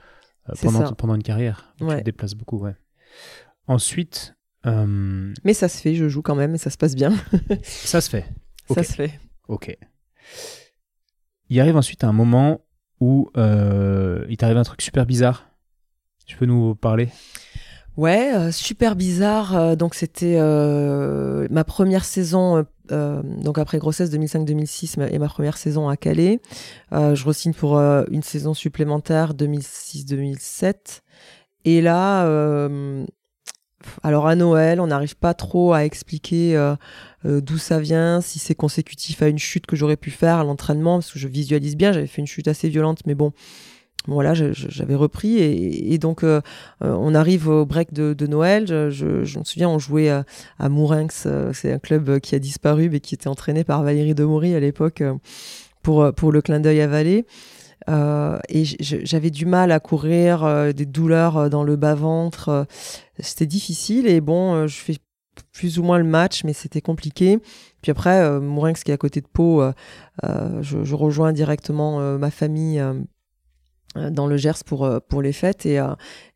[0.61, 1.73] pendant, pendant une carrière.
[1.77, 2.75] Tu te déplaces beaucoup, ouais.
[3.67, 4.35] Ensuite.
[4.65, 7.13] Mais ça se fait, je joue quand même et ça se passe bien.
[7.63, 8.25] ça se fait.
[8.73, 9.17] Ça se fait.
[9.47, 9.77] Ok.
[11.49, 12.61] Il arrive ensuite un moment
[12.99, 15.49] où euh, il t'arrive un truc super bizarre.
[16.25, 17.09] Tu peux nous parler?
[17.95, 19.55] Ouais, euh, super bizarre.
[19.55, 20.37] Euh, donc c'était
[21.49, 26.41] ma première saison, donc après grossesse 2005-2006 et ma première saison à Calais.
[26.91, 31.01] je re-signe pour une saison supplémentaire 2006-2007.
[31.65, 32.23] Et là,
[34.03, 36.57] alors à Noël, on n'arrive pas trop à expliquer
[37.25, 40.37] euh, euh, d'où ça vient, si c'est consécutif à une chute que j'aurais pu faire
[40.37, 43.31] à l'entraînement, parce que je visualise bien, j'avais fait une chute assez violente, mais bon,
[44.07, 46.39] voilà, j'avais repris et, donc euh,
[46.79, 48.65] on arrive au break de, Noël.
[48.67, 50.23] Je, me souviens, on jouait à,
[50.59, 54.55] à Mourinx, c'est un club qui a disparu mais qui était entraîné par Valérie Demory
[54.55, 55.03] à l'époque
[55.83, 57.25] pour pour le clin d'œil à Valais.
[57.89, 62.67] Euh, et j'avais du mal à courir, euh, des douleurs euh, dans le bas-ventre.
[63.19, 64.07] c'était difficile.
[64.07, 64.97] Et bon, je fais
[65.51, 67.39] plus ou moins le match, mais c'était compliqué.
[67.81, 69.63] Puis après, Mourinx, qui est à côté de Pau,
[70.23, 72.83] je, je, rejoins directement ma famille
[73.95, 75.65] dans le Gers pour, pour les fêtes.
[75.65, 75.79] Et,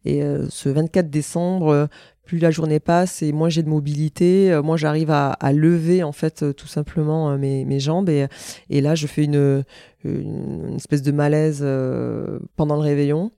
[0.06, 1.90] ce 24 décembre,
[2.24, 6.56] plus la journée passe et moins j'ai de mobilité, moins j'arrive à, lever en fait
[6.56, 8.10] tout simplement mes, jambes.
[8.10, 9.64] Et, là, je fais une,
[10.04, 13.32] une, espèce de malaise euh, pendant le réveillon.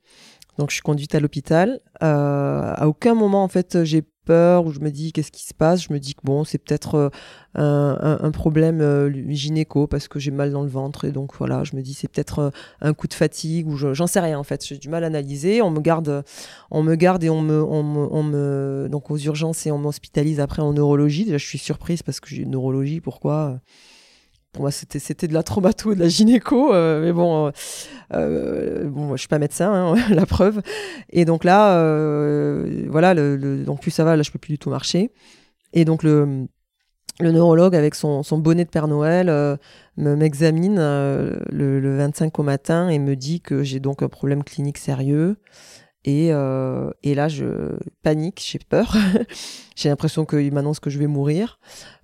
[0.58, 1.80] Donc je suis conduite à l'hôpital.
[2.04, 5.54] Euh, à aucun moment en fait j'ai peur ou je me dis qu'est-ce qui se
[5.54, 5.84] passe?
[5.84, 7.10] Je me dis que bon c'est peut-être euh,
[7.56, 11.64] un, un, problème euh, gynéco parce que j'ai mal dans le ventre et donc voilà
[11.64, 12.50] je me dis c'est peut-être euh,
[12.82, 14.66] un coup de fatigue ou j'en sais rien en fait.
[14.66, 15.62] J'ai du mal à analyser.
[15.62, 16.24] On me garde,
[16.72, 19.78] on me garde et on me, on me, on me donc aux urgences et on
[19.78, 21.26] m'hospitalise après en neurologie.
[21.26, 23.02] Déjà je suis surprise parce que j'ai une neurologie.
[23.02, 23.60] Pourquoi?
[24.54, 27.52] Pour moi c'était de la traumato de la gynéco euh, mais bon euh,
[28.14, 30.62] euh, bon moi, je suis pas médecin hein, la preuve.
[31.10, 31.74] Et donc là
[32.88, 35.12] voilà le, donc plus ça va là je peux plus du tout marcher.
[35.74, 36.48] Et donc le
[37.20, 39.58] neurologue avec son, bonnet de Père Noël
[39.98, 45.38] m'examine le, 25 au matin et me dit que j'ai donc un problème clinique sérieux
[46.06, 48.96] et, euh, et, là, je panique, j'ai peur.
[49.76, 51.60] j'ai l'impression qu'il m'annonce que je vais mourir,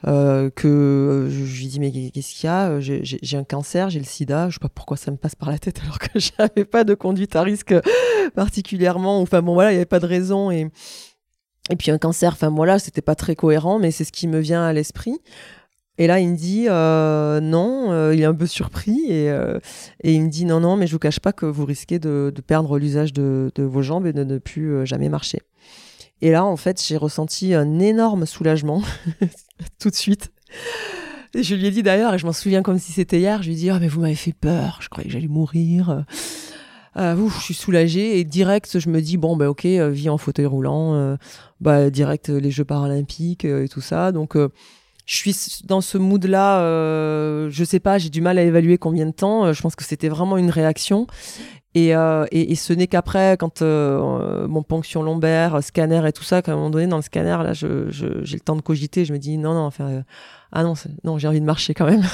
[0.07, 2.79] euh, que je, lui dis mais qu'est-ce qu'il y a?
[2.79, 4.49] J'ai un cancer, j'ai le sida.
[4.49, 6.93] Je sais pas pourquoi ça me passe par la tête alors que j'avais pas de
[6.93, 7.73] conduite à risque
[8.35, 9.19] particulièrement.
[9.21, 10.69] Enfin bon voilà, il y avait pas de raison et
[11.69, 12.31] et puis un cancer.
[12.33, 15.19] Enfin voilà, c'était pas très cohérent, mais c'est ce qui me vient à l'esprit.
[15.99, 19.59] Et là, il me dit euh, non, euh, il est un peu surpris et, euh,
[20.01, 22.33] et, il me dit non, non, mais je vous cache pas que vous risquez de,
[22.47, 25.41] perdre l'usage de, vos jambes et de ne plus euh, jamais marcher.
[26.21, 28.81] Et là, en fait, j'ai ressenti un énorme soulagement
[29.79, 30.31] tout de suite.
[31.33, 33.49] Et je lui ai dit d'ailleurs, et je m'en souviens comme si c'était hier, je
[33.49, 36.05] lui ai dit, ah, mais vous m'avez fait peur, je croyais que j'allais mourir.
[36.95, 40.17] Euh, ouf, je suis soulagée et direct, je me dis, bon, bah ok, vie en
[40.17, 41.17] fauteuil roulant,
[41.59, 44.13] bah direct les Jeux paralympiques et tout ça.
[44.13, 44.37] Donc,
[45.09, 48.77] je suis dans ce mood là euh, je sais pas j'ai du mal à évaluer
[48.77, 51.07] combien de temps euh, je pense que c'était vraiment une réaction.
[51.75, 56.23] Et, euh, et, et, ce n'est qu'après quand euh, mon ponction lombaire scanner et tout
[56.23, 59.05] ça qu'à un moment donné dans le scanner là je, j'ai le temps de cogiter
[59.05, 60.03] je me dis non non enfin
[60.51, 62.05] ah non non j'ai envie de marcher quand même.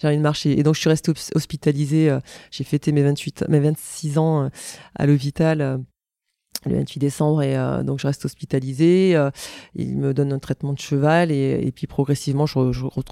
[0.00, 0.58] J'ai envie de marcher.
[0.58, 2.16] Et donc je suis restée hospitalisée
[2.50, 4.48] j'ai fêté mes 28 mes 26 ans
[4.96, 5.84] à l'hôpital
[6.66, 9.16] le 28 décembre et euh, donc je reste hospitalisée.
[9.16, 9.30] Euh,
[9.74, 12.58] il me donne un traitement de cheval et, puis progressivement je,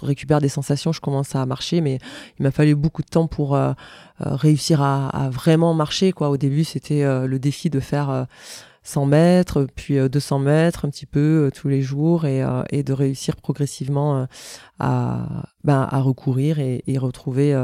[0.03, 1.99] récupère des sensations, je commence à marcher, mais
[2.39, 3.73] il m'a fallu beaucoup de temps pour euh,
[4.21, 6.13] réussir à, vraiment marcher.
[6.13, 6.29] Quoi.
[6.31, 8.27] Au début c'était le défi de faire
[8.83, 12.43] 100 mètres, puis 200 mètres un petit peu tous les jours et,
[12.83, 14.27] de réussir progressivement
[14.79, 17.55] à, ben, à recourir et, et retrouver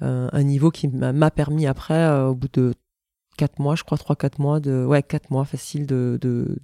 [0.00, 2.74] un niveau qui m'a permis après, au bout de
[3.36, 6.58] 4 mois, je crois, 3-4 mois, de, ouais, 4 mois facile de, de,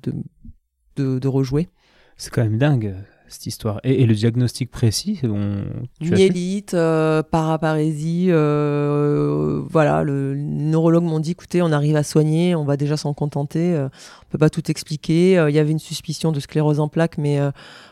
[0.97, 1.69] de, de, rejouer.
[2.17, 2.95] C'est quand même dingue
[3.29, 3.81] cette histoire.
[3.85, 5.65] Et, le diagnostic précis on...
[6.01, 12.65] Myélite, euh, paraparésie, euh, voilà, le neurologue m'ont dit, écoutez, on arrive à soigner, on
[12.65, 15.33] va déjà s'en contenter, euh, on peut pas tout expliquer.
[15.49, 17.39] Il y avait une suspicion de sclérose en plaques, mais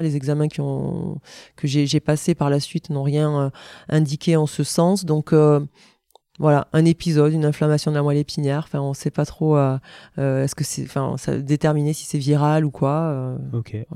[0.00, 1.18] les examens qui ont,
[1.56, 3.52] que j'ai passés par la suite n'ont rien
[3.88, 5.04] indiqué en ce sens.
[5.04, 5.32] Donc,
[6.38, 8.64] voilà, un épisode, une inflammation de la moelle épinière.
[8.66, 9.56] Enfin, on ne sait pas trop.
[9.56, 9.78] Euh,
[10.18, 12.90] euh, est-ce que c'est, enfin, ça déterminer si c'est viral ou quoi.
[12.90, 13.74] Euh, ok.
[13.74, 13.86] Et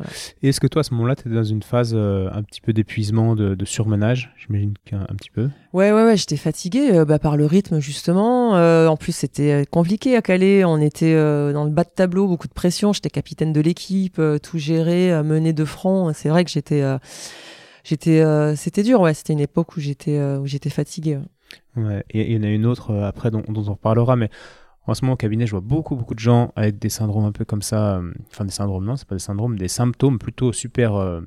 [0.48, 3.34] est-ce que toi, à ce moment-là, tu es dans une phase un petit peu d'épuisement,
[3.34, 5.48] de, surmenage J'imagine qu'un un petit peu?
[5.72, 6.16] Ouais, ouais, ouais.
[6.16, 8.52] J'étais fatiguée bah, par le rythme justement.
[8.52, 10.64] en plus, c'était compliqué à Calais.
[10.64, 11.14] On était
[11.52, 12.92] dans le bas de tableau, beaucoup de pression.
[12.92, 16.12] J'étais capitaine de l'équipe, tout géré, mené de front.
[16.14, 16.82] C'est vrai que j'étais,
[17.84, 18.24] j'étais,
[18.56, 19.02] c'était dur.
[19.02, 21.18] Ouais, c'était une époque où j'étais, où j'étais fatiguée.
[21.18, 21.22] Ouais,
[22.10, 24.30] et il y en a une autre euh, après dont, on reparlera, mais
[24.86, 27.32] en ce moment au cabinet, je vois beaucoup, beaucoup de gens avec des syndromes un
[27.32, 27.96] peu comme ça.
[27.96, 31.20] Euh, enfin, des syndromes, non, c'est pas des syndromes, des symptômes plutôt super, euh,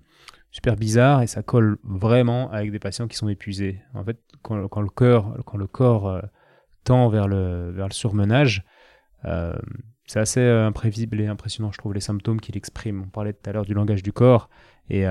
[0.52, 3.82] super bizarres et ça colle vraiment avec des patients qui sont épuisés.
[3.94, 6.22] En fait, quand, le, cœur, quand le corps
[6.84, 8.64] tend vers le, vers le surmenage,
[10.06, 13.04] c'est assez imprévisible et impressionnant, je trouve, les symptômes qu'il exprime.
[13.06, 14.50] On parlait tout à l'heure du langage du corps
[14.90, 15.06] et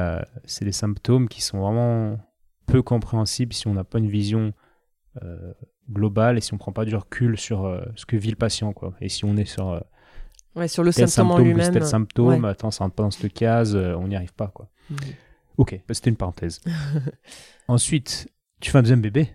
[0.45, 2.19] c'est des symptômes qui sont vraiment
[2.67, 4.53] peu compréhensibles si on n'a pas une vision
[5.91, 8.73] global et si on prend pas du recul sur euh, ce que vit le patient
[8.73, 9.81] quoi et si on est sur euh,
[10.57, 13.75] ouais, sur le symptôme, en lui-même tel symptôme attends ça rentre pas dans cette case
[13.77, 14.97] on n'y arrive pas quoi mhm.
[15.59, 16.61] ok bah, c'était une parenthèse
[17.69, 18.29] ensuite
[18.61, 19.29] tu fais un deuxième bébé?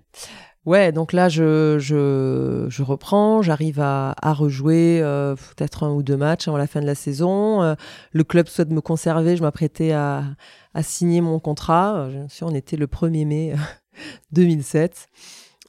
[0.66, 6.16] Ouais, donc là, je, je, je reprends, j'arrive à, à, rejouer peut-être un ou deux
[6.16, 7.76] matchs avant la fin de la saison.
[8.12, 10.24] le club souhaite me conserver, je m'apprêtais à,
[10.74, 12.10] à signer mon contrat.
[12.10, 13.56] Je suis, on était le 1er mai
[14.32, 15.08] 2007.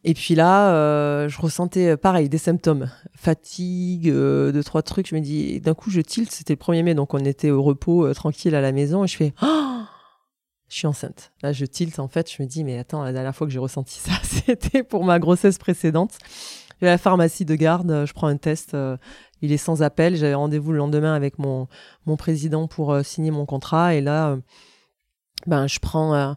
[0.04, 5.08] Et puis là, euh, je ressentais euh, pareil des symptômes, fatigue, euh, deux trois trucs.
[5.08, 6.30] Je me dis, d'un coup, je tilte.
[6.30, 9.16] C'était le 1er mai, donc on était au repos, tranquille à la maison, et je
[9.16, 9.80] fais, oh,
[10.68, 11.32] je suis enceinte.
[11.42, 12.30] Là, je tilte en fait.
[12.32, 15.18] Je me dis, mais attends, la dernière fois que j'ai ressenti ça, c'était pour ma
[15.18, 16.12] grossesse précédente.
[16.80, 18.76] Je vais à la pharmacie de garde, je prends un test.
[19.42, 20.14] il est sans appel.
[20.14, 21.66] J'avais rendez-vous le lendemain avec mon
[22.06, 24.38] mon président pour signer mon contrat, et là,
[25.48, 26.36] ben, je prends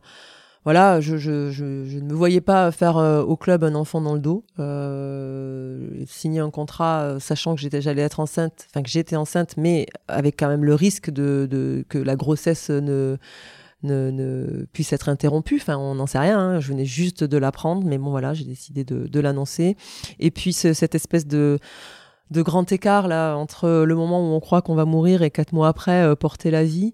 [0.64, 4.14] voilà, je, je, je, ne me voyais pas faire euh, au club un enfant dans
[4.14, 8.90] le dos, euh, signer un contrat euh, sachant que j'étais, j'allais être enceinte, enfin que
[8.90, 13.18] j'étais enceinte, mais avec quand même le risque de, de que la grossesse ne,
[13.82, 15.58] ne, ne, puisse être interrompue.
[15.60, 16.38] Enfin, on n'en sait rien.
[16.40, 16.60] Hein.
[16.60, 19.78] Je venais juste de l'apprendre, mais bon voilà, j'ai décidé de, de l'annoncer.
[20.20, 21.58] Et puis cette espèce de
[22.30, 25.52] de grand écart là entre le moment où on croit qu'on va mourir et quatre
[25.52, 26.94] mois après porter la vie.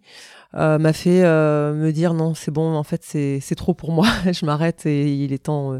[0.57, 4.07] Euh, m'a fait euh, me dire non, c'est bon, en fait, c'est trop pour moi.
[4.31, 5.73] je m'arrête et il est temps.
[5.73, 5.79] Euh,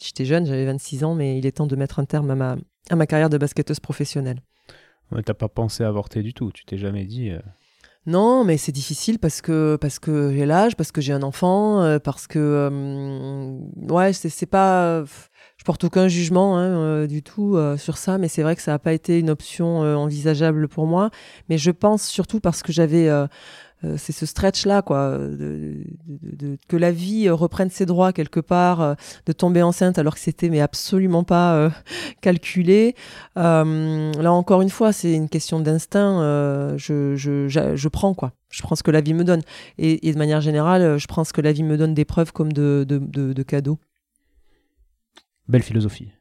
[0.00, 2.56] j'étais jeune, j'avais 26 ans, mais il est temps de mettre un terme à ma,
[2.90, 4.40] à ma carrière de basketteuse professionnelle.
[5.10, 7.32] Ouais, T'as pas pensé à avorter du tout, tu t'es jamais dit.
[8.06, 11.98] Non, mais c'est difficile parce que parce que j'ai l'âge, parce que j'ai un enfant,
[12.02, 12.70] parce que
[13.90, 18.56] ouais, c'est pas je porte aucun jugement hein, du tout sur ça, mais c'est vrai
[18.56, 21.10] que ça n'a pas été une option envisageable pour moi.
[21.48, 23.08] Mais je pense surtout parce que j'avais
[23.96, 25.82] c'est ce stretch là quoi de,
[26.68, 28.94] que la vie euh, reprenne ses droits quelque part euh,
[29.26, 31.70] de tomber enceinte alors que c'était mais absolument pas
[32.20, 32.94] calculé.
[33.36, 36.02] Là encore une fois c'est une question d'instinct
[36.76, 38.32] je, je, je, prends quoi.
[38.50, 39.42] Je prends ce que la vie me donne.
[39.78, 42.84] Et, de manière générale je prends ce que la vie me donne d'épreuves comme de,
[42.88, 42.98] de,
[43.32, 43.78] de, cadeaux.
[45.48, 46.12] Belle philosophie.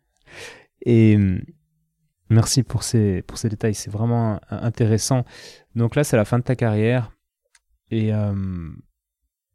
[0.85, 1.17] Et
[2.29, 3.75] merci pour ces pour ces détails.
[3.75, 5.25] C'est vraiment intéressant.
[5.75, 7.11] Donc là c'est la fin de ta carrière
[7.91, 8.33] et euh,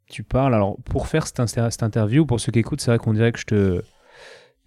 [0.08, 3.32] tu parles, alors pour faire cette, interview, pour ceux qui écoutent, c'est vrai qu'on dirait
[3.32, 3.82] que je te,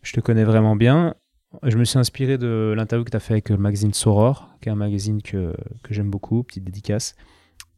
[0.02, 1.16] je te connais vraiment bien.
[1.64, 4.70] Je me suis inspiré de l'interview que tu as fait avec le magazine Soror, qui
[4.70, 7.16] est un magazine que, que j'aime beaucoup, petite dédicace.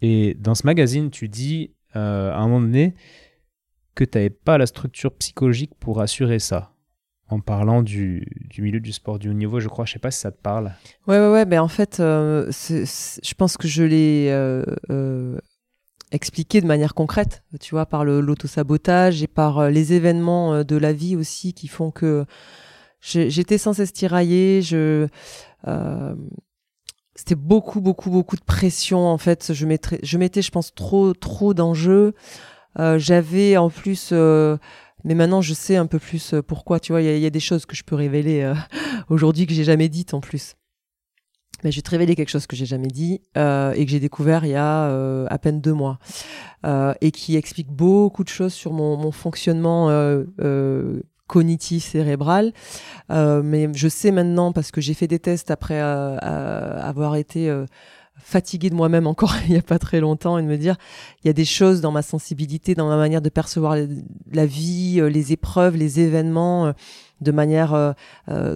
[0.01, 2.95] Et dans ce magazine, tu dis euh, à un moment donné
[3.95, 6.73] que tu n'avais pas la structure psychologique pour assurer ça.
[7.27, 10.11] En parlant du, du, milieu du sport du haut niveau, je crois, je sais pas
[10.11, 10.73] si ça te parle.
[11.07, 11.45] Ouais, ouais, ouais.
[11.45, 14.29] Ben en fait, euh, je pense que je l'ai
[16.12, 20.76] expliquer de manière concrète, tu vois, par l'autosabotage et par euh, les événements euh, de
[20.76, 22.26] la vie aussi qui font que
[23.01, 24.62] j'étais sans cesse tiraillée.
[24.62, 25.07] Je,
[25.68, 26.16] euh,
[27.16, 29.07] c'était beaucoup, beaucoup, beaucoup de pression.
[29.07, 32.14] En fait, je mettais, je mettais, je pense, trop, trop d'enjeux.
[32.80, 34.57] Euh, j'avais en plus, euh,
[35.03, 36.80] mais maintenant je sais un peu plus pourquoi.
[36.80, 38.53] Tu vois, il y, a des choses que je peux révéler
[39.09, 40.55] aujourd'hui que j'ai jamais dites en plus.
[41.64, 44.45] Mais je vais te révéler quelque chose que j'ai jamais dit et que j'ai découvert
[44.45, 45.99] il y a à peine deux mois
[47.01, 49.89] et qui explique beaucoup de choses sur mon, mon fonctionnement
[51.28, 52.53] cognitif cérébral.
[53.09, 57.51] mais je sais maintenant parce que j'ai fait des tests après avoir été
[58.18, 60.78] fatiguée de moi-même encore il n'y a pas très longtemps et de me dire
[61.24, 63.76] il y a des choses dans ma sensibilité, dans ma manière de percevoir
[64.32, 66.72] la vie, euh, les épreuves, les événements euh,
[67.22, 67.93] de manière
[68.30, 68.55] euh,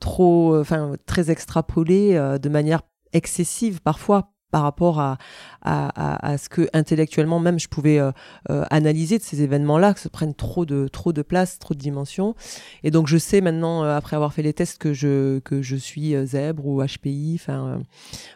[0.00, 5.18] trop, enfin très extrapolée, de manière excessive parfois par rapport à,
[5.62, 8.12] à, à, ce que intellectuellement même je pouvais euh,
[8.50, 11.78] euh, analyser de ces événements-là, que se prennent trop de, trop de place, trop de
[11.78, 12.34] dimensions.
[12.82, 15.76] Et donc je sais maintenant, euh, après avoir fait les tests, que je, que je
[15.76, 17.38] suis zèbre ou HPI.
[17.40, 17.80] Enfin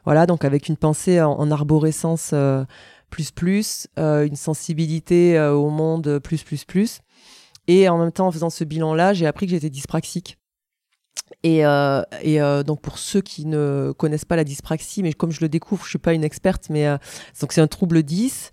[0.04, 2.34] voilà, donc avec une pensée en, arborescence
[3.10, 7.00] plus plus, une sensibilité au monde plus plus plus.
[7.68, 10.38] Et en même temps, en faisant ce bilan-là, j'ai appris que j'étais dyspraxique.
[11.42, 15.40] Et, euh, euh, donc pour ceux qui ne connaissent pas la dyspraxie, mais comme je
[15.40, 16.96] le découvre, je suis pas une experte, mais euh,
[17.40, 18.50] donc c'est un trouble 10,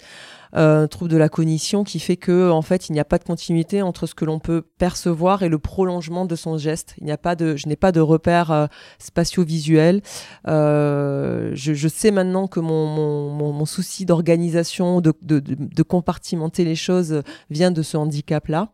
[0.53, 3.23] un trouble de la cognition qui fait que en fait il n'y a pas de
[3.23, 6.95] continuité entre ce que l'on peut percevoir et le prolongement de son geste.
[6.97, 10.01] Il n'y a pas de, je n'ai pas de repère spatio-visuel.
[10.47, 18.71] Je, sais maintenant que mon, souci d'organisation, de, compartimenter les choses vient de ce handicap-là.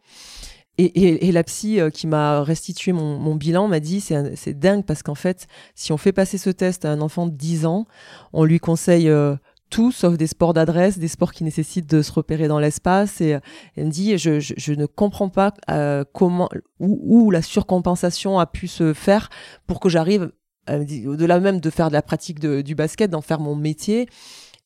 [0.77, 5.15] Et, la psy euh, qui m'a restitué mon, bilan m'a dit c'est dingue parce qu'en
[5.15, 7.85] fait, si on fait passer ce test à un enfant de 10 ans,
[8.33, 9.35] on lui conseille euh,
[9.69, 13.21] tout sauf des sports d'adresse, des sports qui nécessitent de se repérer dans l'espace.
[13.21, 13.37] Et
[13.77, 16.49] elle me dit je, je, ne comprends pas euh, comment
[16.79, 19.29] où, où, la surcompensation a pu se faire
[19.67, 20.31] pour que j'arrive
[20.67, 24.09] au-delà même de faire de la pratique du basket, d'en faire mon métier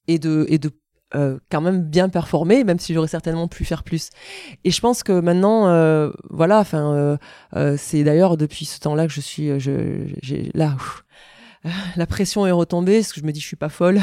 [0.08, 0.72] et de
[1.16, 4.12] euh, quand même bien performé, même si j'aurais certainement pu faire plus.
[4.64, 7.18] Et je pense que maintenant, euh, voilà, enfin,
[7.56, 10.78] euh, c'est d'ailleurs depuis ce temps-là que je suis, je, j'ai là,
[11.96, 14.02] la pression est retombée, parce que je me dis je suis pas folle.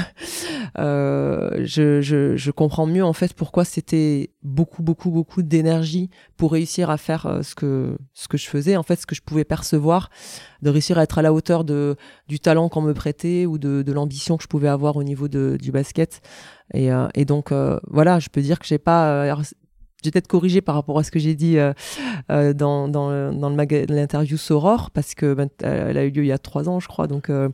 [0.78, 6.52] Euh, je, je, je, comprends mieux en fait pourquoi c'était beaucoup beaucoup beaucoup d'énergie pour
[6.52, 9.22] réussir à faire euh, ce que ce que je faisais, en fait ce que je
[9.22, 10.10] pouvais percevoir,
[10.60, 11.96] de réussir à être à la hauteur de
[12.28, 15.28] du talent qu'on me prêtait ou de, de l'ambition que je pouvais avoir au niveau
[15.28, 16.20] de, du basket.
[16.74, 19.34] Et, euh, et donc euh, voilà, je peux dire que j'ai pas
[20.02, 21.72] j'ai peut-être corrigé par rapport à ce que j'ai dit euh,
[22.30, 26.32] euh, dans, dans, dans l'interview Soror, parce que ben, elle a eu lieu il y
[26.32, 27.06] a trois ans, je crois.
[27.06, 27.48] Donc, euh,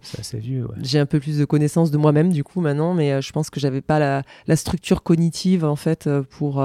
[0.83, 3.61] j'ai un peu plus de connaissance de moi-même, du coup, maintenant, mais je pense que
[3.61, 6.65] j'avais pas la, la, structure cognitive, en fait, pour,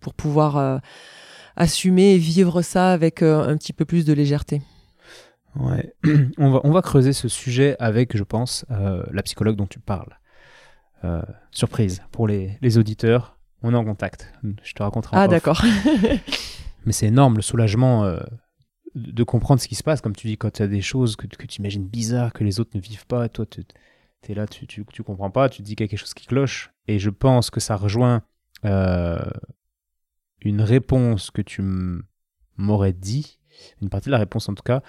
[0.00, 0.80] pour pouvoir
[1.56, 4.62] assumer et vivre ça avec un petit peu plus de légèreté.
[5.56, 5.92] Ouais,
[6.38, 10.18] on va, on va creuser ce sujet avec, je pense, la psychologue dont tu parles.
[11.50, 14.32] surprise pour les, les auditeurs on est en contact.
[14.62, 15.16] Je te raconterai.
[15.16, 15.62] Ah, d'accord.
[16.86, 18.20] Mais c'est énorme le soulagement euh,
[18.94, 20.00] de comprendre ce qui se passe.
[20.00, 22.60] Comme tu dis, quand tu as des choses que, que tu imagines bizarres, que les
[22.60, 23.62] autres ne vivent pas, toi, tu
[24.28, 26.14] es là, tu, tu, tu, comprends pas, tu te dis qu'il y a quelque chose
[26.14, 26.70] qui cloche.
[26.88, 28.22] Et je pense que ça rejoint
[28.64, 29.18] euh,
[30.40, 31.62] une réponse que tu
[32.56, 33.38] m'aurais dit,
[33.82, 34.82] une partie de la réponse en tout cas,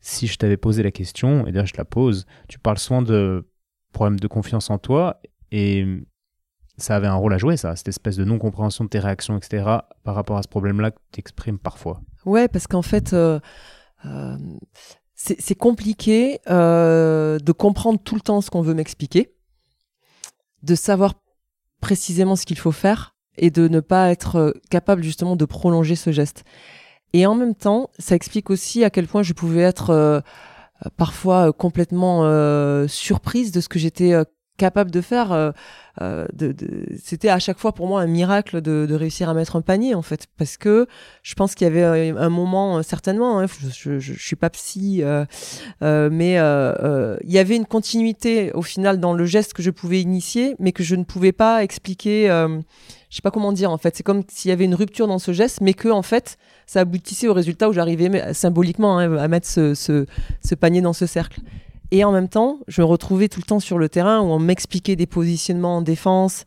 [0.00, 3.02] si je t'avais posé la question, et d'ailleurs je te la pose, tu parles souvent
[3.02, 3.48] de
[3.92, 5.20] problèmes de confiance en toi.
[5.50, 5.84] Et
[6.78, 9.64] ça avait un rôle à jouer, ça, cette espèce de non-compréhension de tes réactions, etc.,
[10.04, 12.00] par rapport à ce problème-là que tu exprimes parfois.
[12.24, 13.40] Ouais, parce qu'en fait, euh,
[14.04, 14.36] euh,
[15.14, 19.34] c'est compliqué euh, de comprendre tout le temps ce qu'on veut m'expliquer,
[20.62, 21.14] de savoir
[21.80, 26.10] précisément ce qu'il faut faire et de ne pas être capable justement de prolonger ce
[26.10, 26.44] geste.
[27.12, 30.22] Et en même temps, ça explique aussi à quel point je pouvais être
[30.96, 32.22] parfois complètement
[32.88, 34.14] surprise de ce que j'étais
[34.56, 35.32] capable de faire.
[35.32, 35.50] Euh,
[36.02, 39.34] euh, de, de, c'était à chaque fois pour moi un miracle de, de, réussir à
[39.34, 40.86] mettre un panier en fait, parce que
[41.22, 43.40] je pense qu'il y avait un, moment certainement.
[43.40, 45.24] Hein, je, je, suis pas psy, euh,
[45.80, 49.70] euh mais euh, il y avait une continuité au final dans le geste que je
[49.70, 52.26] pouvais initier, mais que je ne pouvais pas expliquer.
[52.28, 53.96] je sais pas comment dire en fait.
[53.96, 56.36] C'est comme s'il y avait une rupture dans ce geste, mais que en fait
[56.66, 60.04] ça aboutissait au résultat où j'arrivais symboliquement hein, à mettre ce, ce,
[60.44, 61.40] ce panier dans ce cercle.
[61.90, 64.38] Et en même temps, je me retrouvais tout le temps sur le terrain où on
[64.38, 66.44] m'expliquait des positionnements en défense.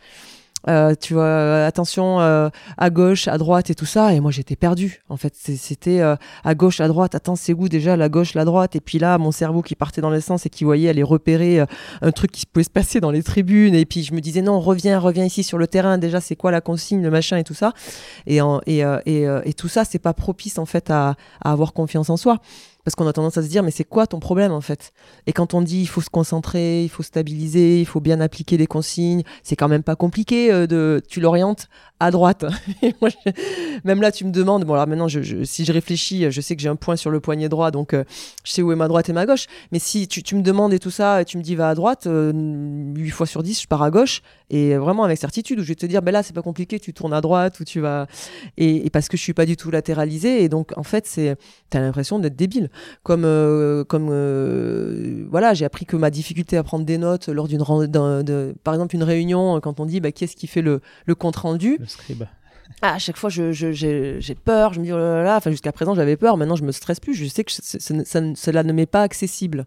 [0.67, 4.13] Euh, tu vois, euh, attention euh, à gauche, à droite et tout ça.
[4.13, 5.01] Et moi, j'étais perdu.
[5.07, 7.15] En fait, c'était euh, à gauche, à droite.
[7.15, 8.75] Attends, c'est où déjà la gauche, la droite?
[8.75, 11.63] Et puis là, mon cerveau qui partait dans l'essence et qui voyait aller repérer
[12.01, 13.73] un truc qui pouvait se passer dans les tribunes.
[13.73, 15.97] Et puis je me disais non, reviens, reviens ici sur le terrain.
[15.97, 17.71] Déjà, c'est quoi la consigne, le machin et tout ça?
[18.27, 21.71] Et, en, et, et, et, tout ça, c'est pas propice en fait à, à avoir
[21.71, 22.39] confiance en soi
[22.89, 24.93] parce qu'on a tendance à se dire mais c'est quoi ton problème en fait?
[25.27, 28.57] Et quand on dit il faut se concentrer, il faut stabiliser, il faut bien appliquer
[28.57, 31.67] les consignes, c'est quand même pas compliqué euh, de tu l'orientes
[31.99, 32.45] à droite.
[33.83, 36.61] même là, tu me demandes, bon alors maintenant, je, si je réfléchis, je sais que
[36.61, 38.03] j'ai un point sur le poignet droit, donc euh,
[38.43, 39.47] je sais où est ma droite et ma gauche.
[39.71, 42.07] Mais si tu, me demandes et tout ça, et tu me dis va à droite,
[42.07, 42.31] euh,
[42.95, 45.75] 8 fois sur 10, je pars à gauche, et vraiment avec certitude, où je vais
[45.75, 48.07] te dire, ben là, c'est pas compliqué, tu tournes à droite, ou tu vas...
[48.57, 51.35] Et, parce que je suis pas du tout latéralisé, et donc en fait, c'est
[51.69, 52.69] t'as l'impression d'être débile.
[53.03, 57.47] Comme, euh, comme euh, voilà, j'ai appris que ma difficulté à prendre des notes lors
[57.47, 57.59] d'une...
[58.63, 61.77] Par exemple, une réunion, quand on dit, bah, qui est-ce qui fait le, le compte-rendu
[62.81, 66.15] ah, à chaque fois, j'ai je, peur, je me dis, oh là jusqu'à présent, j'avais
[66.15, 69.65] peur, maintenant, je me stresse plus, je sais que cela ne m'est pas accessible.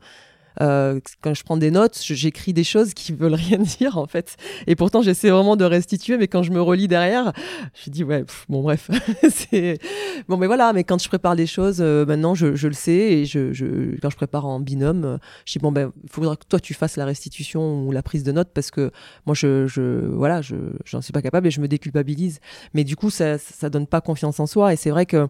[0.60, 4.36] Euh, quand je prends des notes, j'écris des choses qui veulent rien dire en fait.
[4.66, 7.32] Et pourtant, j'essaie vraiment de restituer, mais quand je me relis derrière,
[7.74, 8.90] je dis ouais, bon bref,
[10.28, 10.72] bon, mais voilà.
[10.72, 13.98] Mais quand je prépare des choses, euh, maintenant je, je, le sais et je, je,
[14.00, 16.74] quand je prépare en binôme, euh, je dis bon ben, il faudra que toi tu
[16.74, 18.90] fasses la restitution ou la prise de notes parce que
[19.26, 22.40] moi je, je voilà, je j'en suis pas capable et je me déculpabilise.
[22.74, 25.28] Mais du coup, ça, ça donne pas confiance en soi et c'est vrai que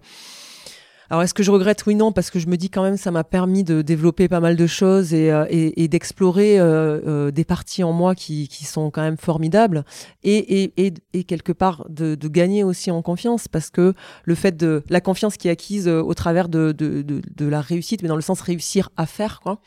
[1.12, 1.84] alors est-ce que je regrette?
[1.84, 4.40] Oui, non, parce que je me dis quand même ça m'a permis de développer pas
[4.40, 8.64] mal de choses et, euh, et, d'explorer euh, euh, des parties en moi qui, qui,
[8.64, 9.84] sont quand même formidables
[10.24, 13.92] et, et quelque part de, de, gagner aussi en confiance parce que
[14.24, 18.00] le fait de la confiance qui est acquise au travers de, de, de, la réussite,
[18.00, 19.58] mais dans le sens réussir à faire, quoi.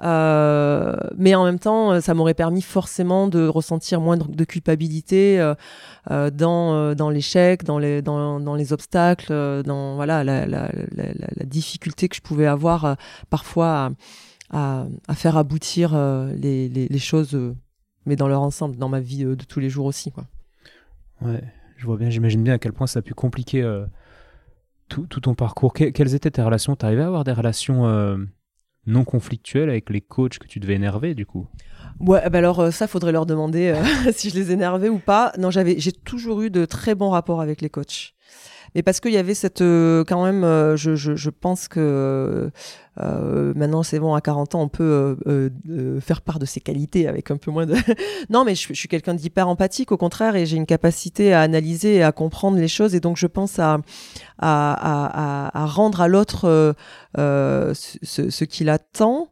[0.00, 5.40] Euh, mais en même temps, ça m'aurait permis forcément de ressentir moins de, culpabilité
[6.10, 11.44] euh, dans, dans l'échec, dans les, dans, dans les obstacles, dans voilà la, la, la,
[11.44, 12.94] difficulté que je pouvais avoir euh,
[13.30, 13.92] parfois
[14.50, 17.54] à, faire aboutir euh, les, les, choses, euh,
[18.06, 20.10] mais dans leur ensemble, dans ma vie de tous les jours aussi.
[20.10, 20.24] Quoi.
[21.20, 21.42] Ouais,
[21.76, 23.62] je vois bien, j'imagine bien à quel point ça a pu compliquer
[24.88, 25.72] tout, tout, ton parcours.
[25.74, 26.76] quelles étaient tes relations?
[26.76, 27.84] Tu arrivais à avoir des relations
[28.88, 31.46] non conflictuelles avec les coachs que tu devais énerver du coup?
[32.00, 33.74] Ouais, bah alors ça, faudrait leur demander
[34.14, 35.32] si je les énervais ou pas.
[35.38, 38.14] Non, j'avais, j'ai toujours eu de très bons rapports avec les coachs
[38.74, 42.50] mais parce qu'il y avait cette euh, quand même euh, je, je, je, pense que
[43.00, 45.16] euh, maintenant c'est bon à 40 ans on peut
[46.00, 47.74] faire part de ses qualités avec un peu moins de
[48.30, 51.40] non mais je, je suis quelqu'un d'hyper empathique au contraire et j'ai une capacité à
[51.40, 53.78] analyser et à comprendre les choses et donc je pense à
[54.40, 56.74] à, à, à rendre à l'autre
[57.16, 57.74] ce,
[58.30, 59.28] ce qu'il attend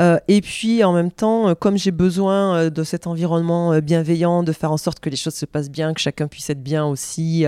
[0.00, 4.42] euh, et puis en même temps, euh, comme j'ai besoin euh, de cet environnement bienveillant,
[4.42, 6.84] de faire en sorte que les choses se passent bien, que chacun puisse être bien
[6.86, 7.44] aussi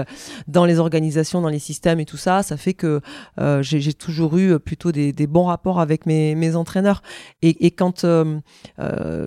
[0.46, 3.00] dans les organisations, dans les systèmes et tout ça, ça fait que
[3.60, 7.02] j'ai toujours eu plutôt des, bons rapports avec mes, entraîneurs.
[7.42, 8.04] Et, quand,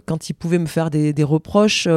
[0.05, 1.87] quand ils pouvaient me faire des reproches,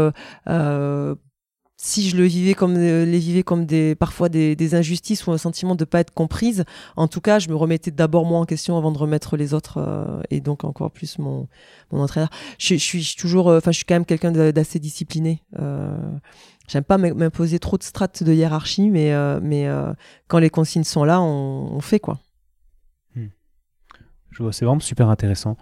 [1.83, 5.39] si je le vivais comme euh, les vivais comme des parfois des, injustices ou un
[5.39, 6.65] sentiment de pas être comprise,
[6.95, 9.79] en tout cas, je me remettais d'abord moi en question avant de remettre les autres
[9.79, 11.49] euh, et donc encore plus mon
[11.91, 12.29] mon entraîneur.
[12.59, 15.43] Je, suis toujours, euh, enfin, je suis quand même quelqu'un d'assez discipliné.
[16.69, 19.67] J'aime pas m'imposer trop de strates de hiérarchie, mais mais
[20.29, 22.21] quand les consignes sont là, on, fait quoi.
[23.17, 23.29] Hmm.
[24.31, 25.57] Je vois, c'est vraiment super intéressant.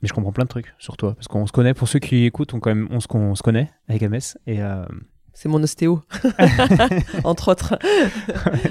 [0.00, 1.74] Mais je comprends plein de trucs sur toi parce qu'on se connaît.
[1.74, 4.62] Pour ceux qui écoutent, on quand même on se, on connaît avec MS et
[5.38, 6.02] c'est mon ostéo,
[7.22, 7.78] entre autres.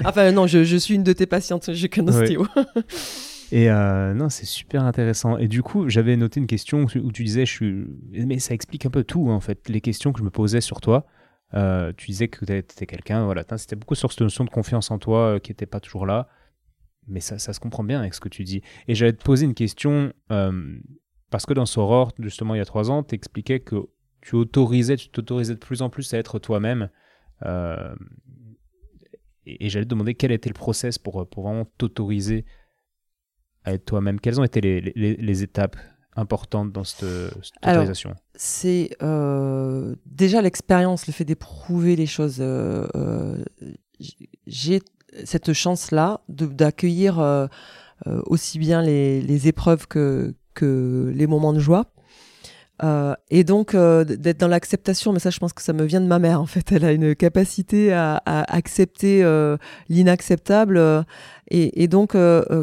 [0.04, 2.46] enfin, non, je, suis une de tes patientes, j'ai qu'un ostéo.
[3.52, 5.38] Et euh, non, c'est super intéressant.
[5.38, 7.86] Et du coup, j'avais noté une question où tu disais, je suis...
[8.10, 10.82] mais ça explique un peu tout, en fait, les questions que je me posais sur
[10.82, 11.06] toi.
[11.54, 14.90] Euh, tu disais que tu étais quelqu'un, voilà, c'était beaucoup sur cette notion de confiance
[14.90, 16.28] en toi euh, qui n'était pas toujours là.
[17.06, 18.60] Mais ça, ça, se comprend bien avec ce que tu dis.
[18.88, 22.90] Et j'allais te poser une question, parce que dans Soror, justement, il y a trois
[22.90, 23.88] ans, tu expliquais que
[24.28, 26.90] tu autorisais, tu t'autorisais de plus en plus à être toi-même.
[27.46, 27.94] Euh,
[29.46, 32.44] et, j'allais te demander quel était le process pour, pour vraiment t'autoriser
[33.64, 34.20] à être toi-même.
[34.20, 35.78] Quelles ont été les, les, étapes
[36.14, 37.08] importantes dans cette,
[37.64, 38.14] autorisation?
[38.34, 42.36] C'est euh, déjà l'expérience, le fait d'éprouver les choses.
[42.40, 43.42] Euh,
[44.46, 44.82] j'ai
[45.24, 47.48] cette chance-là d'accueillir
[48.04, 51.94] aussi bien les, les épreuves que, que les moments de joie.
[52.84, 56.00] Euh, et donc euh, d'être dans l'acceptation, mais ça je pense que ça me vient
[56.00, 56.70] de ma mère en fait.
[56.72, 59.56] Elle a une capacité à, accepter euh,
[59.88, 61.04] l'inacceptable.
[61.50, 62.14] Et, donc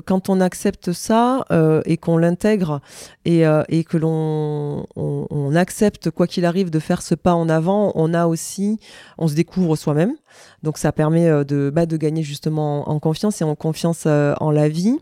[0.05, 1.43] quand on accepte ça
[1.85, 2.81] et qu'on l'intègre
[3.25, 3.41] et,
[3.89, 8.13] que l'on on, on, accepte quoi qu'il arrive de faire ce pas en avant, on
[8.13, 8.79] a aussi,
[9.17, 10.13] on se découvre soi-même.
[10.61, 14.51] Donc ça permet de, bah, de gagner justement en, en confiance et en confiance en
[14.51, 14.99] la vie.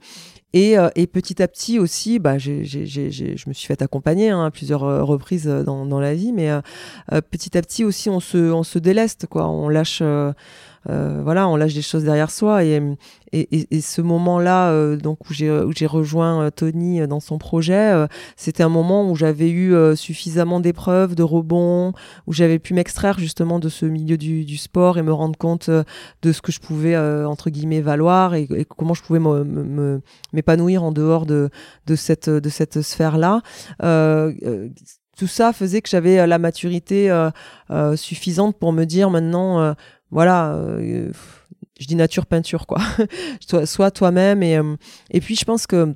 [0.54, 4.52] Et, euh, et, petit à petit aussi, bah, je me suis fait accompagner hein, à
[4.52, 6.62] plusieurs euh, reprises dans, dans la vie, mais euh,
[7.32, 9.48] petit à petit aussi, on se, on se déleste, quoi.
[9.48, 10.04] On lâche,
[10.86, 12.64] voilà, on lâche des choses derrière soi.
[12.64, 12.82] Et,
[13.32, 18.06] et, et, ce moment-là, donc où j'ai rejoint Tony dans son projet,
[18.36, 21.94] c'était un moment où j'avais eu suffisamment d'épreuves, de rebonds,
[22.28, 25.70] où j'avais pu m'extraire justement de ce milieu du, du, sport et me rendre compte
[25.70, 29.20] de ce que je pouvais entre guillemets valoir et, comment je pouvais
[30.34, 31.50] m'épanouir en dehors de,
[31.88, 33.42] de cette de cette sphère-là
[35.18, 37.30] tout ça faisait que j'avais euh, la maturité euh,
[37.70, 39.76] euh, suffisante pour me dire maintenant,
[40.14, 42.80] voilà, je dis nature peinture quoi.
[43.66, 44.60] Sois toi-même et
[45.12, 45.96] et puis je pense que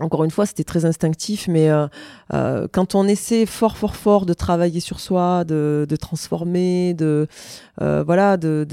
[0.00, 1.86] encore une fois, c'était très instinctif, mais euh,
[2.32, 7.26] euh, quand on essaie fort, fort, fort de travailler sur soi, de, de transformer, de
[7.80, 8.64] euh, voilà, de,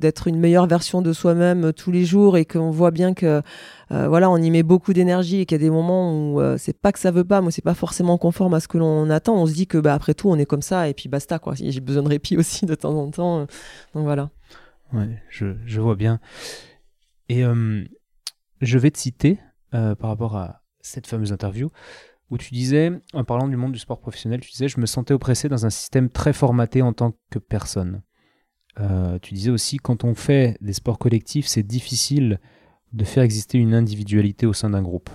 [0.00, 3.42] d'être une meilleure version de soi-même tous les jours, et qu'on voit bien que
[3.90, 6.92] voilà, on y met beaucoup d'énergie et qu'il y a des moments où c'est pas
[6.92, 9.34] que ça veut pas, moi c'est pas forcément conforme à ce que l'on attend.
[9.34, 11.54] On se dit que bah après tout, on est comme ça et puis basta quoi.
[11.56, 13.40] J'ai besoin de répit aussi de temps en temps,
[13.94, 14.30] donc voilà.
[14.92, 16.20] Ouais, je, je vois bien.
[17.28, 17.44] Et
[18.60, 19.38] je vais te citer
[19.74, 21.70] euh, par rapport à cette fameuse interview
[22.30, 25.14] où tu disais, en parlant du monde du sport professionnel, tu disais, je me sentais
[25.14, 28.02] oppressé dans un système très formaté en tant que personne.
[28.78, 32.38] Euh, tu disais aussi, quand on fait des sports collectifs, c'est difficile
[32.92, 35.10] de faire exister une individualité au sein d'un groupe.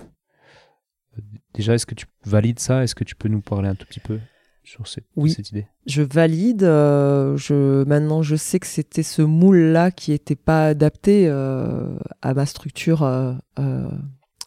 [1.54, 2.82] Déjà, est-ce que tu valides ça?
[2.82, 4.18] Est-ce que tu peux nous parler un tout petit peu
[4.62, 5.66] sur cette, oui, cette idée?
[5.86, 6.64] Je valide.
[6.64, 12.46] Euh, je, maintenant, je sais que c'était ce moule-là qui n'était pas adapté à ma
[12.46, 13.02] structure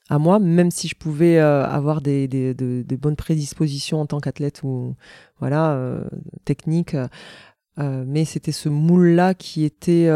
[0.09, 4.19] à moi, même si je pouvais euh, avoir des, des, de, bonnes prédispositions en tant
[4.19, 4.95] qu'athlète ou
[5.39, 6.03] voilà euh,
[6.45, 6.95] technique.
[7.79, 10.09] Euh, mais c'était ce moule-là qui était,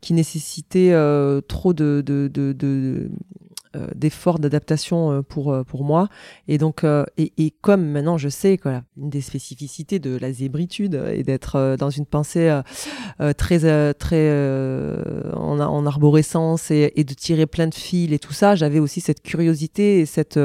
[0.00, 0.92] qui nécessitait
[1.48, 3.08] trop de, de, de euh,
[3.94, 6.08] d'efforts d'adaptation euh, pour euh, pour moi.
[6.48, 6.84] Et donc
[7.16, 11.76] et, et, comme maintenant je sais que une des spécificités de la zébritude est d'être
[11.78, 12.60] dans une pensée
[13.36, 14.30] très très
[15.34, 19.00] en, en, arborescence et, et, de tirer plein de fils et tout ça j'avais aussi
[19.00, 20.38] cette curiosité et cette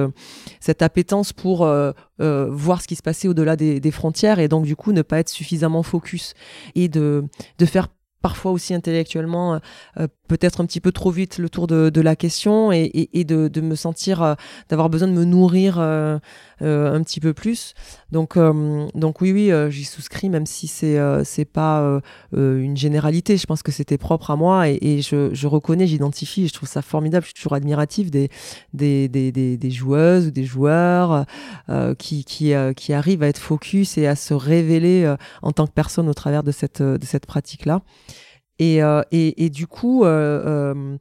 [0.59, 1.67] cette appétence pour
[2.19, 5.19] voir ce qui se passait au-delà des, des, frontières et donc du coup ne pas
[5.19, 6.33] être suffisamment focus
[6.75, 7.23] et de
[7.57, 7.87] de faire
[8.21, 9.59] parfois aussi intellectuellement
[9.97, 13.19] euh, peut-être un petit peu trop vite le tour de, de la question et, et,
[13.19, 14.35] et de, de, me sentir euh,
[14.69, 16.19] d'avoir besoin de me nourrir euh,
[16.61, 17.73] un petit peu plus.
[18.11, 18.37] Donc
[18.93, 22.01] donc oui oui j'y souscris même si c'est c'est pas
[22.33, 23.35] une généralité.
[23.37, 26.69] Je pense que c'était propre à moi et, et je, je, reconnais j'identifie je trouve
[26.69, 27.23] ça formidable.
[27.23, 28.29] Je suis toujours admiratif des
[28.73, 31.25] des, des, des, des joueuses ou des joueurs
[31.97, 35.11] qui qui, qui arrivent à être focus et à se révéler
[35.41, 37.81] en tant que personne au travers de cette de cette pratique là
[38.61, 40.97] et, euh, et, du coup, euh, euh,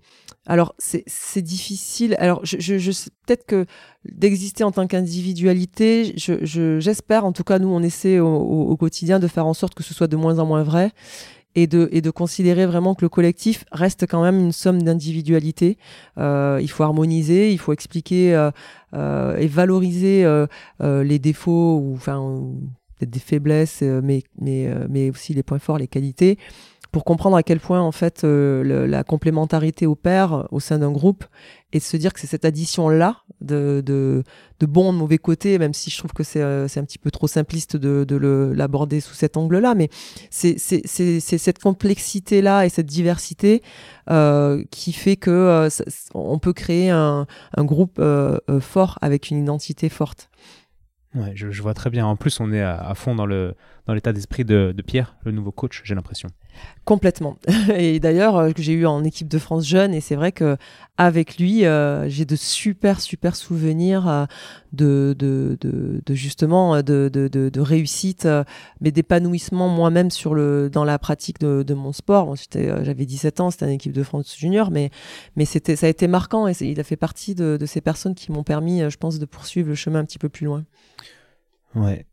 [0.47, 2.17] alors c'est difficile.
[2.19, 3.67] Alors, peut-être que
[4.07, 9.45] d'exister en tant qu'individualité, j'espère, en tout cas, nous, on essaie au, quotidien de faire
[9.45, 10.93] en sorte que ce soit de moins en moins vrai
[11.55, 15.77] et de, considérer vraiment que le collectif reste quand même une somme d'individualité.
[16.17, 18.51] Il faut harmoniser, il faut expliquer
[18.95, 20.27] et valoriser
[20.81, 22.41] les défauts ou enfin
[23.03, 26.39] des faiblesses, mais aussi les points forts, les qualités
[26.93, 31.24] pour comprendre à quel point en fait euh, la complémentarité opère au sein d'un groupe
[31.72, 34.24] et de se dire que c'est cette addition là de, de,
[34.59, 37.11] de bons de mauvais côtés même si je trouve que c'est euh, un petit peu
[37.11, 39.88] trop simpliste de, de l'aborder sous cet angle là mais
[40.30, 43.62] c'est cette complexité là et cette diversité
[44.11, 45.68] euh, qui fait que euh,
[46.14, 47.26] on peut créer un,
[47.57, 48.03] un groupe
[48.61, 50.28] fort avec une identité forte
[51.12, 52.07] Ouais, je, vois très bien.
[52.07, 53.57] En plus, on est à fond dans le
[53.91, 56.28] dans l'état d'esprit de, de, Pierre, le nouveau coach, j'ai l'impression.
[56.84, 57.36] Complètement.
[57.76, 60.57] Et d'ailleurs, euh, que j'ai eu en équipe de France jeune, et c'est vrai que
[60.97, 64.26] avec lui, euh, j'ai de super super souvenirs euh,
[64.72, 68.45] de, de, de, de, justement de, de, de réussite, euh,
[68.80, 72.26] mais d'épanouissement moi-même sur le dans la pratique de, de mon sport.
[72.26, 74.91] Bon, j'avais 17 ans, c'était une équipe de France junior, mais
[75.34, 78.14] mais c'était ça a été marquant et il a fait partie de, de ces personnes
[78.14, 80.64] qui m'ont permis, je pense, de poursuivre le chemin un petit peu plus loin.
[81.74, 82.07] Ouais.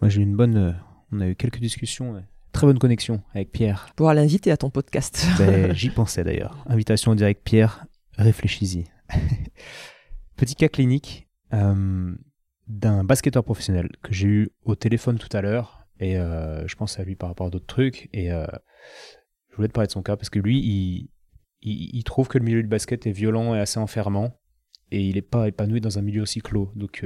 [0.00, 0.56] Moi, j'ai eu une bonne.
[0.56, 0.72] Euh,
[1.10, 2.22] on a eu quelques discussions.
[2.52, 3.88] Très bonne connexion avec Pierre.
[3.96, 5.26] Pour l'inviter à ton podcast.
[5.38, 6.64] Ben, j'y pensais d'ailleurs.
[6.66, 7.86] Invitation direct Pierre,
[8.16, 8.84] réfléchis-y.
[10.36, 12.14] Petit cas clinique euh,
[12.68, 15.88] d'un basketteur professionnel que j'ai eu au téléphone tout à l'heure.
[15.98, 18.08] Et euh, je pense à lui par rapport à d'autres trucs.
[18.12, 21.10] Et je voulais te parler de son cas parce que lui, il,
[21.60, 24.38] il, trouve que le milieu du basket est violent et assez enfermant.
[24.92, 26.70] Et il n'est pas épanoui dans un milieu aussi clos.
[26.76, 27.04] Donc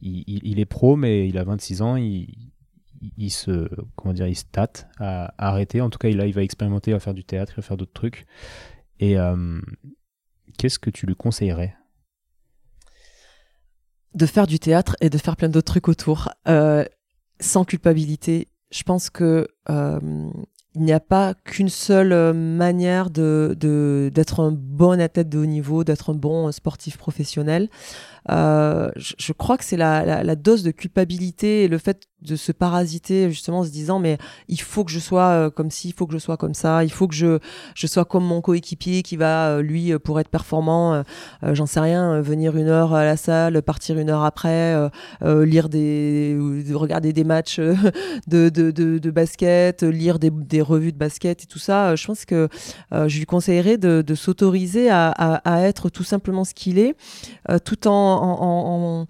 [0.00, 2.50] il, est pro, mais il a 26 ans, il,
[3.16, 5.80] il se, comment dire, il se tâte à, arrêter.
[5.80, 7.92] En tout cas, il, va expérimenter, il va faire du théâtre, il va faire d'autres
[7.92, 8.26] trucs.
[9.00, 9.60] Et euh,
[10.58, 11.76] qu'est-ce que tu lui conseillerais?
[14.14, 16.84] De faire du théâtre et de faire plein d'autres trucs autour, euh,
[17.40, 18.48] sans culpabilité.
[18.70, 20.30] Je pense que euh,
[20.74, 23.56] il n'y a pas qu'une seule manière de,
[24.12, 27.68] d'être un bon athlète de haut niveau, d'être un bon sportif professionnel.
[28.30, 32.50] Euh, je, crois que c'est la, la, dose de culpabilité et le fait de se
[32.50, 34.18] parasiter justement en se disant mais
[34.48, 36.84] il faut que je sois euh, comme ci, il faut que je sois comme ça,
[36.84, 37.38] il faut que je,
[37.74, 41.02] je sois comme mon coéquipier qui va euh, lui pour être performant,
[41.42, 44.76] j'en sais rien, venir une heure à la salle, partir une heure après,
[45.22, 46.36] lire des,
[46.72, 47.58] regarder des matchs
[48.26, 51.96] de, de, de, de basket, lire des, des, revues de basket et tout ça.
[51.96, 52.48] je pense que
[52.92, 56.94] je lui conseillerais de, de s'autoriser à, à, à, être tout simplement ce qu'il est,
[57.64, 59.06] tout en en,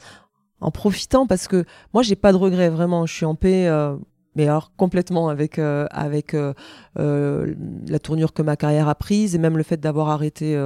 [0.72, 3.96] profitant parce que moi j'ai pas de regrets vraiment je suis en paix euh,
[4.34, 6.54] mais alors complètement avec euh, avec euh,
[6.96, 10.59] la tournure que ma carrière a prise et même le fait d'avoir arrêté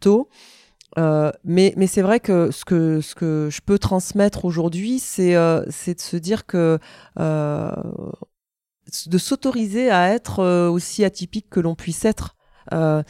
[0.00, 0.28] tôt
[0.96, 5.34] mais, mais c'est vrai que ce, que ce que je peux transmettre aujourd'hui, c'est
[5.68, 6.78] c'est de se dire que
[7.16, 12.36] de s'autoriser à être aussi atypique que l'on puisse être.
[12.72, 13.02] Euh,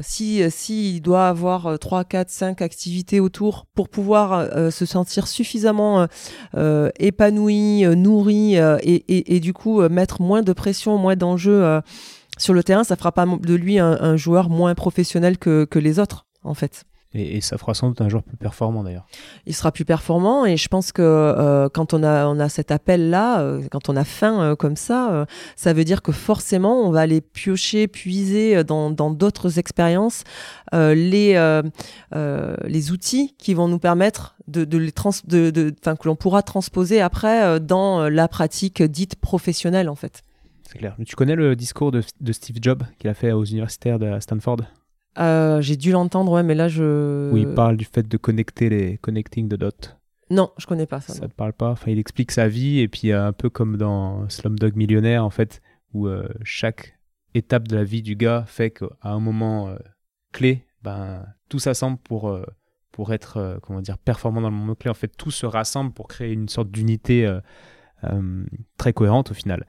[0.00, 6.06] si s'il doit avoir 3, 4, 5 activités autour pour pouvoir euh, se sentir suffisamment
[6.56, 11.80] euh, épanoui, nourri et, et, du coup mettre moins de pression, moins d'enjeux
[12.38, 15.78] sur le terrain, ça fera pas de lui un, un joueur moins professionnel que, que
[15.78, 16.84] les autres en fait.
[17.16, 19.06] Et, ça fera sans doute un joueur plus performant d'ailleurs.
[19.46, 22.70] Il sera plus performant et je pense que euh, quand on a, on a cet
[22.70, 26.90] appel-là, euh, quand on a faim euh, comme ça, ça veut dire que forcément on
[26.90, 30.24] va aller piocher, puiser dans d'autres expériences
[30.72, 31.62] les,
[32.12, 36.42] les outils qui vont nous permettre de, de les trans, de, de que l'on pourra
[36.42, 40.22] transposer après dans la pratique dite professionnelle en fait.
[40.62, 40.96] C'est clair.
[41.06, 44.62] Tu connais le discours de, de Steve Jobs qu'il a fait aux universitaires de Stanford?
[45.18, 47.30] Euh, j'ai dû l'entendre, ouais, mais là je.
[47.32, 49.70] Où il parle du fait de connecter les connecting the dots.
[50.30, 51.14] Non, je connais pas ça.
[51.14, 51.70] Ça te parle pas.
[51.70, 55.62] Enfin, il explique sa vie et puis un peu comme dans Slumdog Millionnaire en fait,
[55.92, 56.98] où euh, chaque
[57.34, 59.76] étape de la vie du gars fait qu'à un moment euh,
[60.32, 62.36] clé, ben tout s'assemble pour
[62.92, 64.90] pour être comment dire performant dans le moment clé.
[64.90, 67.30] En fait, tout se rassemble pour créer une sorte d'unité
[68.78, 69.66] très cohérente au final.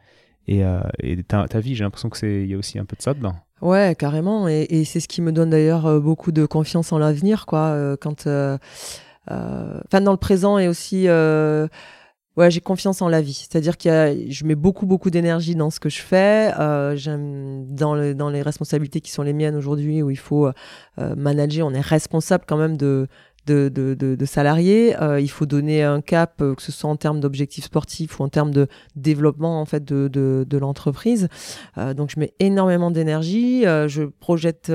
[0.48, 0.64] Et,
[1.00, 3.02] et ta, ta vie, j'ai l'impression que c'est il y a aussi un peu de
[3.02, 3.36] ça dedans.
[3.62, 4.48] Ouais, carrément.
[4.48, 7.70] Et, c'est ce qui me donne d'ailleurs euh, beaucoup de confiance en l'avenir, quoi.
[7.70, 8.58] Euh, quand, euh,
[9.30, 13.48] enfin, dans le présent et aussi, ouais, j'ai confiance en la vie.
[13.50, 16.54] C'est-à-dire que je mets beaucoup, beaucoup d'énergie dans ce que je fais.
[16.96, 20.50] j'aime dans, dans les responsabilités qui sont les miennes aujourd'hui, où il faut
[20.98, 21.68] manager.
[21.68, 23.08] On est responsable quand même de
[23.48, 24.96] de, salariés.
[25.02, 28.24] Euh, il faut donner un cap, euh, que ce soit en termes d'objectifs sportifs ou
[28.24, 31.28] en termes de développement en fait de, l'entreprise.
[31.78, 33.64] Euh, donc je mets énormément d'énergie.
[33.64, 34.72] je projette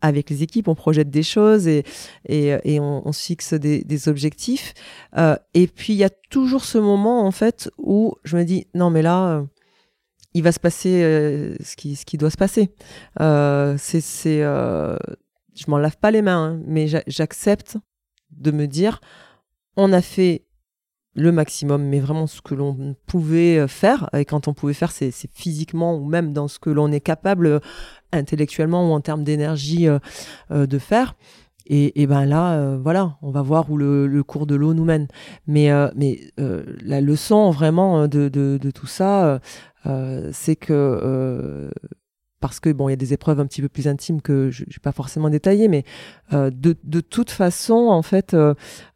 [0.00, 1.84] avec les équipes, on projette des choses et,
[2.24, 4.74] et, on, se fixe des, objectifs.
[5.54, 8.90] et puis il y a toujours ce moment en fait où je me dis non
[8.90, 9.44] mais là
[10.34, 11.00] il va se passer
[11.60, 12.70] ce, qui, ce qui doit se passer.
[13.18, 14.42] c'est,
[15.58, 17.76] je m'en lave pas les mains, hein, mais j'accepte
[18.38, 19.00] de me dire,
[19.76, 20.44] on a fait
[21.18, 24.08] le maximum, mais vraiment ce que l'on pouvait euh, faire.
[24.16, 27.46] Et quand on pouvait faire, c'est physiquement ou même dans ce que l'on est capable
[27.46, 27.58] euh,
[28.12, 29.98] intellectuellement ou en termes d'énergie euh,
[30.66, 31.14] de faire.
[31.70, 35.06] Et, ben là, voilà, on va voir où le, cours de l'eau nous mène.
[35.46, 39.38] Mais, mais la leçon vraiment de, de tout ça,
[40.32, 41.70] c'est que
[42.40, 44.64] parce que bon, il y a des épreuves un petit peu plus intimes que je
[44.64, 45.84] n'ai pas forcément détaillées, mais
[46.32, 48.54] euh, de, toute façon, en fait, euh,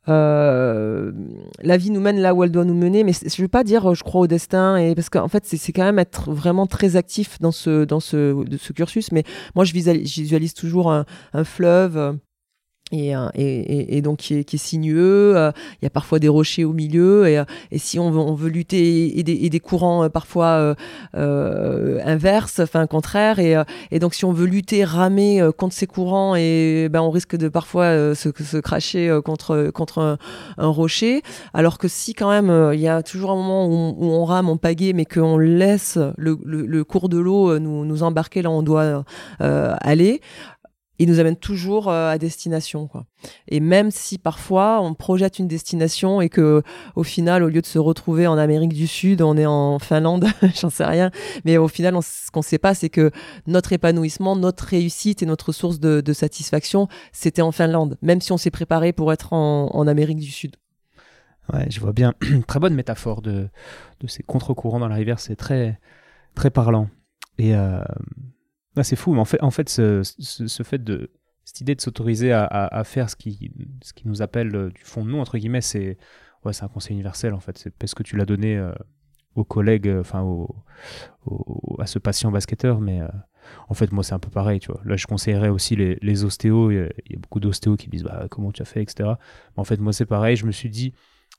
[0.09, 1.13] euh,
[1.61, 3.05] la vie nous mène là où elle doit nous mener.
[3.05, 5.73] Mais je ne veux pas dire je crois au destin, et parce qu'en fait, c'est
[5.73, 9.13] quand même être vraiment très actif dans ce dans ce, cursus.
[9.13, 9.25] Mais
[9.55, 11.05] moi, je visualise, toujours un,
[11.45, 12.19] fleuve
[12.93, 15.37] et, et, et, donc qui est, qui est sinueux.
[15.37, 17.27] Euh, il y a parfois des rochers au milieu.
[17.27, 20.77] Et, euh, et si on veut, on veut lutter et des, des courants parfois
[21.17, 23.39] euh, inverses, enfin contraires.
[23.39, 27.49] Et, donc si on veut lutter, ramer contre ces courants, et ben on risque de
[27.49, 30.19] parfois se, se cracher contre contre un,
[30.59, 31.23] un, rocher.
[31.55, 34.49] Alors que si quand même il y a toujours un moment où, où on rame,
[34.49, 38.51] on pagaie, mais qu'on laisse le, le, le, cours de l'eau nous, nous embarquer là
[38.51, 39.05] où on doit
[39.39, 40.21] aller
[40.99, 43.07] il nous amène toujours euh, à destination quoi.
[43.49, 46.63] Et même si parfois on projette une destination et que
[46.97, 50.27] au final au lieu de se retrouver en Amérique du Sud, on est en Finlande,
[50.61, 51.11] j'en sais rien,
[51.45, 53.11] mais au final ce qu'on sait pas c'est que
[53.47, 58.37] notre épanouissement, notre réussite et notre source de, satisfaction, c'était en Finlande, même si on
[58.37, 60.57] s'est préparé pour être en, Amérique du Sud.
[61.53, 62.15] Ouais, je vois bien.
[62.47, 63.49] très bonne métaphore de,
[64.01, 65.81] de ces contre-courants dans la rivière, c'est très
[66.35, 66.89] très parlant.
[67.39, 67.83] Et euh,
[68.77, 71.11] ah, c'est fou, mais en fait, ce, fait de
[71.45, 73.53] cette idée de s'autoriser à, à, faire ce qui,
[74.05, 75.99] nous appelle euh, du fond de nous, entre guillemets, c'est
[76.45, 77.59] un conseil universel en fait.
[77.59, 78.73] C'est parce que tu l'as donné euh,
[79.35, 80.27] aux collègues, enfin
[81.79, 83.01] à ce patient basketteur, mais
[83.69, 84.61] en fait, moi, c'est un peu pareil.
[84.85, 86.71] Là, je conseillerais aussi les, les ostéos.
[86.71, 89.11] Il y, a, beaucoup d'ostéos qui me disent, bah, comment tu as fait, etc.
[89.57, 90.37] en fait, moi, c'est pareil.
[90.37, 90.93] Je me suis dit,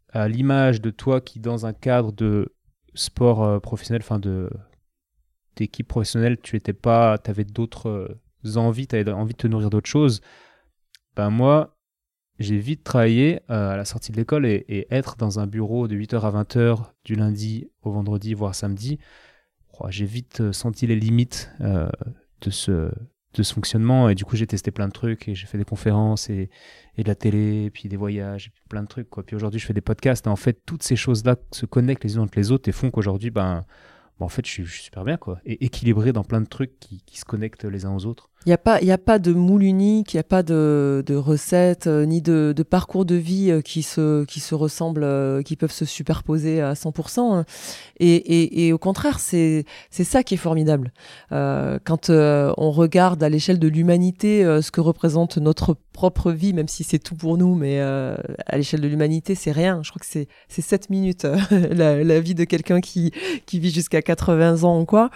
[0.10, 2.54] à l'image de toi qui, dans un cadre de
[2.94, 4.50] sport euh, professionnel, enfin, de
[5.56, 9.70] d'équipe professionnelle, tu étais pas, avais d'autres euh, envies, tu avais envie de te nourrir
[9.70, 10.22] d'autres choses.
[11.16, 11.78] Ben, moi,
[12.40, 15.96] j'ai vite travaillé euh, à la sortie de l'école et, être dans un bureau de
[15.96, 19.00] 8h à 20h du lundi au vendredi, voire samedi,
[19.90, 22.90] j'ai vite euh, senti les limites de, ce,
[23.34, 24.10] de ce fonctionnement.
[24.10, 26.50] Et du coup, j'ai testé plein de trucs et j'ai fait des conférences et,
[26.98, 29.10] et, de la télé, puis des voyages, et puis plein de trucs.
[29.10, 29.24] Quoi.
[29.24, 30.26] Puis aujourd'hui, je fais des podcasts.
[30.26, 32.92] Et en fait, toutes ces choses-là se connectent les unes entre les autres et font
[32.92, 33.66] qu'aujourd'hui, ben,
[34.24, 35.18] en fait, je suis, super bien.
[35.18, 35.40] Quoi.
[35.46, 38.30] Et équilibré dans plein de trucs qui se connectent les uns aux autres.
[38.46, 41.16] Il n'y a, pas, a pas de moule unique, il n'y a pas de, de
[41.16, 45.42] recette, euh, ni de, de, parcours de vie euh, qui se, qui se ressemblent, euh,
[45.42, 47.20] qui peuvent se superposer à 100%.
[47.20, 47.46] Hein.
[48.02, 50.92] Et, et, et au contraire, c'est ça qui est formidable.
[51.32, 56.68] Euh, quand on regarde à l'échelle de l'humanité ce que représente notre propre vie, même
[56.68, 59.82] si c'est tout pour nous, mais à l'échelle de l'humanité, c'est rien.
[59.84, 60.28] Je crois que c'est
[60.62, 63.12] 7 minutes, la, la, vie de quelqu'un qui,
[63.46, 65.12] qui vit jusqu'à 80 ans ou quoi.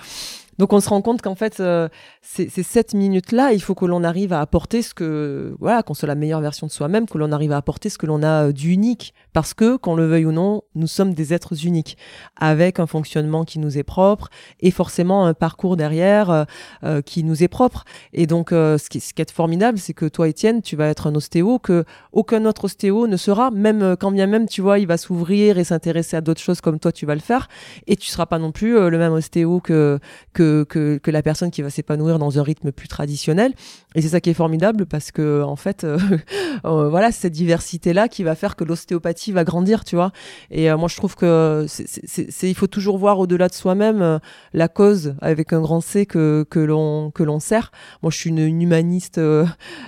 [0.57, 1.87] Donc on se rend compte qu'en fait, euh,
[2.21, 6.07] ces, sept minutes-là, il faut que l'on arrive à apporter ce que, voilà, qu'on soit
[6.07, 8.51] la meilleure version de soi-même, que l'on arrive à apporter ce que l'on a euh,
[8.51, 9.13] d'unique.
[9.33, 11.97] Parce que, qu'on le veuille ou non, nous sommes des êtres uniques,
[12.35, 14.29] avec un fonctionnement qui nous est propre
[14.59, 16.45] et forcément un parcours derrière
[16.83, 17.83] euh, qui nous est propre.
[18.13, 21.05] Et donc, ce, qui, ce qui est formidable, c'est que toi, Étienne, tu vas être
[21.05, 24.87] un ostéo que aucun autre ostéo ne sera, même quand bien même, tu vois, il
[24.87, 27.47] va s'ouvrir et s'intéresser à d'autres choses comme toi, tu vas le faire.
[27.85, 29.99] Et tu seras pas non plus le même ostéo que,
[30.33, 33.53] que que, la personne qui va s'épanouir dans un rythme plus traditionnel.
[33.95, 35.97] Et c'est ça qui est formidable parce que, en fait, euh,
[36.65, 40.11] euh, voilà, cette diversité-là qui va faire que l'ostéopathie va grandir, tu vois.
[40.51, 44.19] Et euh, moi, je trouve que c'est, il faut toujours voir au-delà de soi-même
[44.53, 47.71] la cause avec un grand C que, l'on, que l'on sert.
[48.03, 49.19] Moi, je suis une, humaniste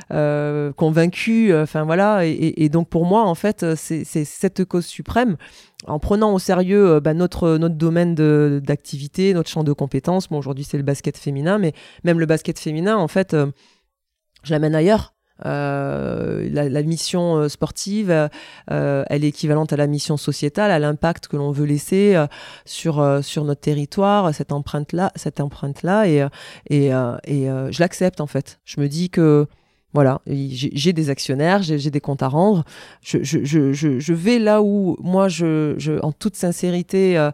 [0.10, 2.26] convaincue, enfin voilà.
[2.26, 5.38] Et, donc, pour moi, en fait, c'est, cette cause suprême
[5.88, 8.16] en prenant au sérieux euh, bah, notre, notre domaine
[8.60, 10.28] d'activité, notre champ de compétences.
[10.30, 11.74] Bon, aujourd'hui, c'est le basket féminin, mais
[12.04, 13.48] même le basket féminin, en fait, euh,
[14.44, 15.14] je l'amène ailleurs.
[15.46, 18.30] Euh, la, mission sportive,
[18.68, 22.22] elle est équivalente à la mission sociétale, à l'impact que l'on veut laisser
[22.66, 26.28] sur sur notre territoire, cette empreinte là, cette empreinte là, et
[26.70, 28.60] et, et je l'accepte en fait.
[28.66, 29.48] Je me dis que
[29.94, 32.64] voilà, j'ai des actionnaires, j'ai des comptes à rendre.
[33.02, 37.32] Je, je, je, je, vais là où moi, je, en toute sincérité, euh,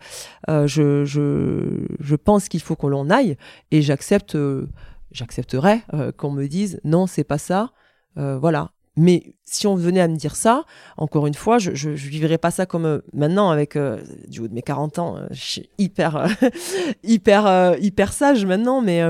[0.49, 3.35] euh, je, je, pense qu'il faut qu'on l'on aille
[3.71, 4.69] et j'accepte, euh,
[5.11, 5.81] j'accepterai
[6.17, 7.71] qu'on me dise non, c'est pas ça.
[8.15, 10.63] voilà, mais si on venait à me dire ça,
[10.97, 14.47] encore une fois, je, je, vivrais pas ça comme euh, maintenant avec euh, du haut
[14.47, 16.27] de mes 40 ans, euh, je suis hyper
[17.03, 19.01] hyper hyper sage maintenant, mais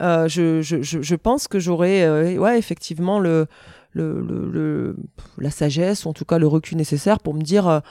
[0.00, 3.46] je, je, je, pense que j'aurais ouais effectivement le
[3.94, 4.96] le, le,
[5.36, 7.82] la sagesse, en tout cas le recul nécessaire pour me dire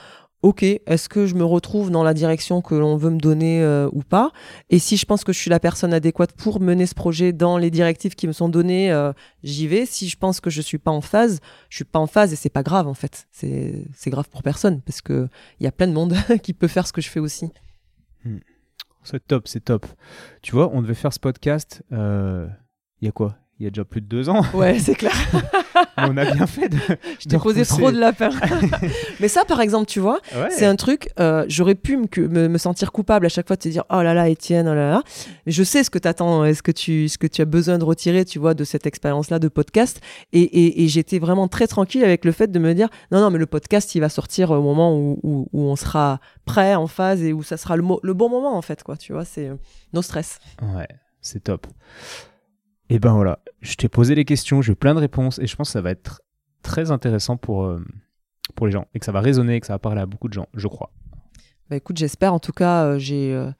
[0.42, 3.88] ok, est-ce que je me retrouve dans la direction que l'on veut me donner euh,
[3.92, 4.32] ou pas?
[4.70, 7.58] Et si je pense que je suis la personne adéquate pour mener ce projet dans
[7.58, 9.12] les directives qui me sont données, euh,
[9.44, 9.86] j'y vais.
[9.86, 11.40] Si je pense que je suis pas en phase,
[11.70, 13.26] je suis pas en phase et c'est pas grave en fait.
[13.30, 15.28] C'est grave pour personne parce que
[15.60, 17.50] il y a plein de monde qui peut faire ce que je fais aussi.
[18.24, 18.38] Hmm.
[19.04, 19.86] C'est top, c'est top.
[20.42, 21.82] Tu vois, on devait faire ce podcast.
[21.92, 22.46] Euh,
[23.00, 23.36] il y a quoi?
[23.62, 24.42] Il y a déjà plus de deux ans.
[24.54, 25.14] Ouais, c'est clair.
[25.96, 26.78] on a bien fait de.
[27.20, 28.30] Je t'ai posé trop de lapin.
[29.20, 30.18] Mais ça, par exemple, tu vois,
[30.50, 33.68] c'est un truc, euh, j'aurais pu me, me, sentir coupable à chaque fois de te
[33.68, 35.02] dire oh là là, Étienne, oh là là.
[35.46, 37.78] Mais je sais ce que tu attends, ce que tu, ce que tu as besoin
[37.78, 40.00] de retirer, tu vois, de cette expérience-là de podcast.
[40.32, 43.30] Et, et, et j'étais vraiment très tranquille avec le fait de me dire non, non,
[43.30, 46.88] mais le podcast, il va sortir au moment où, où, où on sera prêt, en
[46.88, 48.96] phase et où ça sera le, le bon moment, en fait, quoi.
[48.96, 49.54] Tu vois, c'est euh,
[49.92, 50.40] nos stress.
[50.74, 50.88] Ouais,
[51.20, 51.68] c'est top.
[52.92, 55.56] Et ben voilà, je t'ai posé les questions, j'ai eu plein de réponses et je
[55.56, 56.20] pense que ça va être
[56.62, 57.82] très intéressant pour, euh,
[58.54, 60.28] pour les gens et que ça va résonner et que ça va parler à beaucoup
[60.28, 60.90] de gens, je crois.
[61.70, 62.34] Bah écoute, j'espère.
[62.34, 63.50] En tout cas, euh, j'ai euh,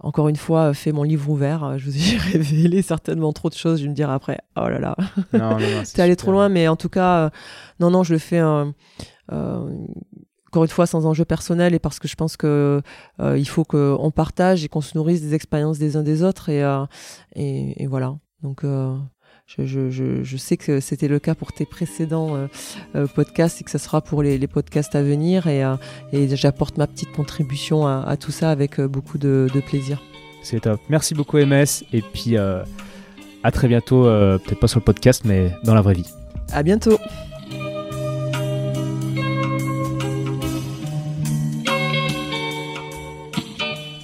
[0.00, 1.78] encore une fois fait mon livre ouvert.
[1.78, 3.78] Je vous ai révélé certainement trop de choses.
[3.78, 4.96] Je vais me dire après, oh là là,
[5.32, 5.56] non,
[5.94, 6.48] t'es allé trop loin.
[6.48, 7.30] Mais en tout cas,
[7.78, 12.16] non, non, je le fais encore une fois sans enjeu personnel et parce que je
[12.16, 12.82] pense que
[13.20, 16.64] il faut qu'on partage et qu'on se nourrisse des expériences des uns des autres et,
[17.36, 18.16] et voilà.
[18.44, 18.98] Donc, euh,
[19.46, 22.46] je, sais que c'était le cas pour tes précédents euh,
[22.96, 25.46] euh, podcasts et que ça sera pour les, podcasts à venir.
[25.46, 25.62] Et,
[26.36, 30.02] j'apporte ma petite contribution à, tout ça avec beaucoup de, de plaisir.
[30.42, 30.80] C'est top.
[30.88, 31.84] Merci beaucoup, MS.
[31.92, 36.10] Et puis, à très bientôt, peut-être pas sur le podcast, mais dans la vraie vie.
[36.52, 36.98] À bientôt.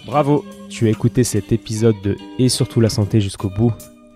[0.06, 3.72] Bravo, tu as écouté cet épisode de Et surtout la santé jusqu'au bout.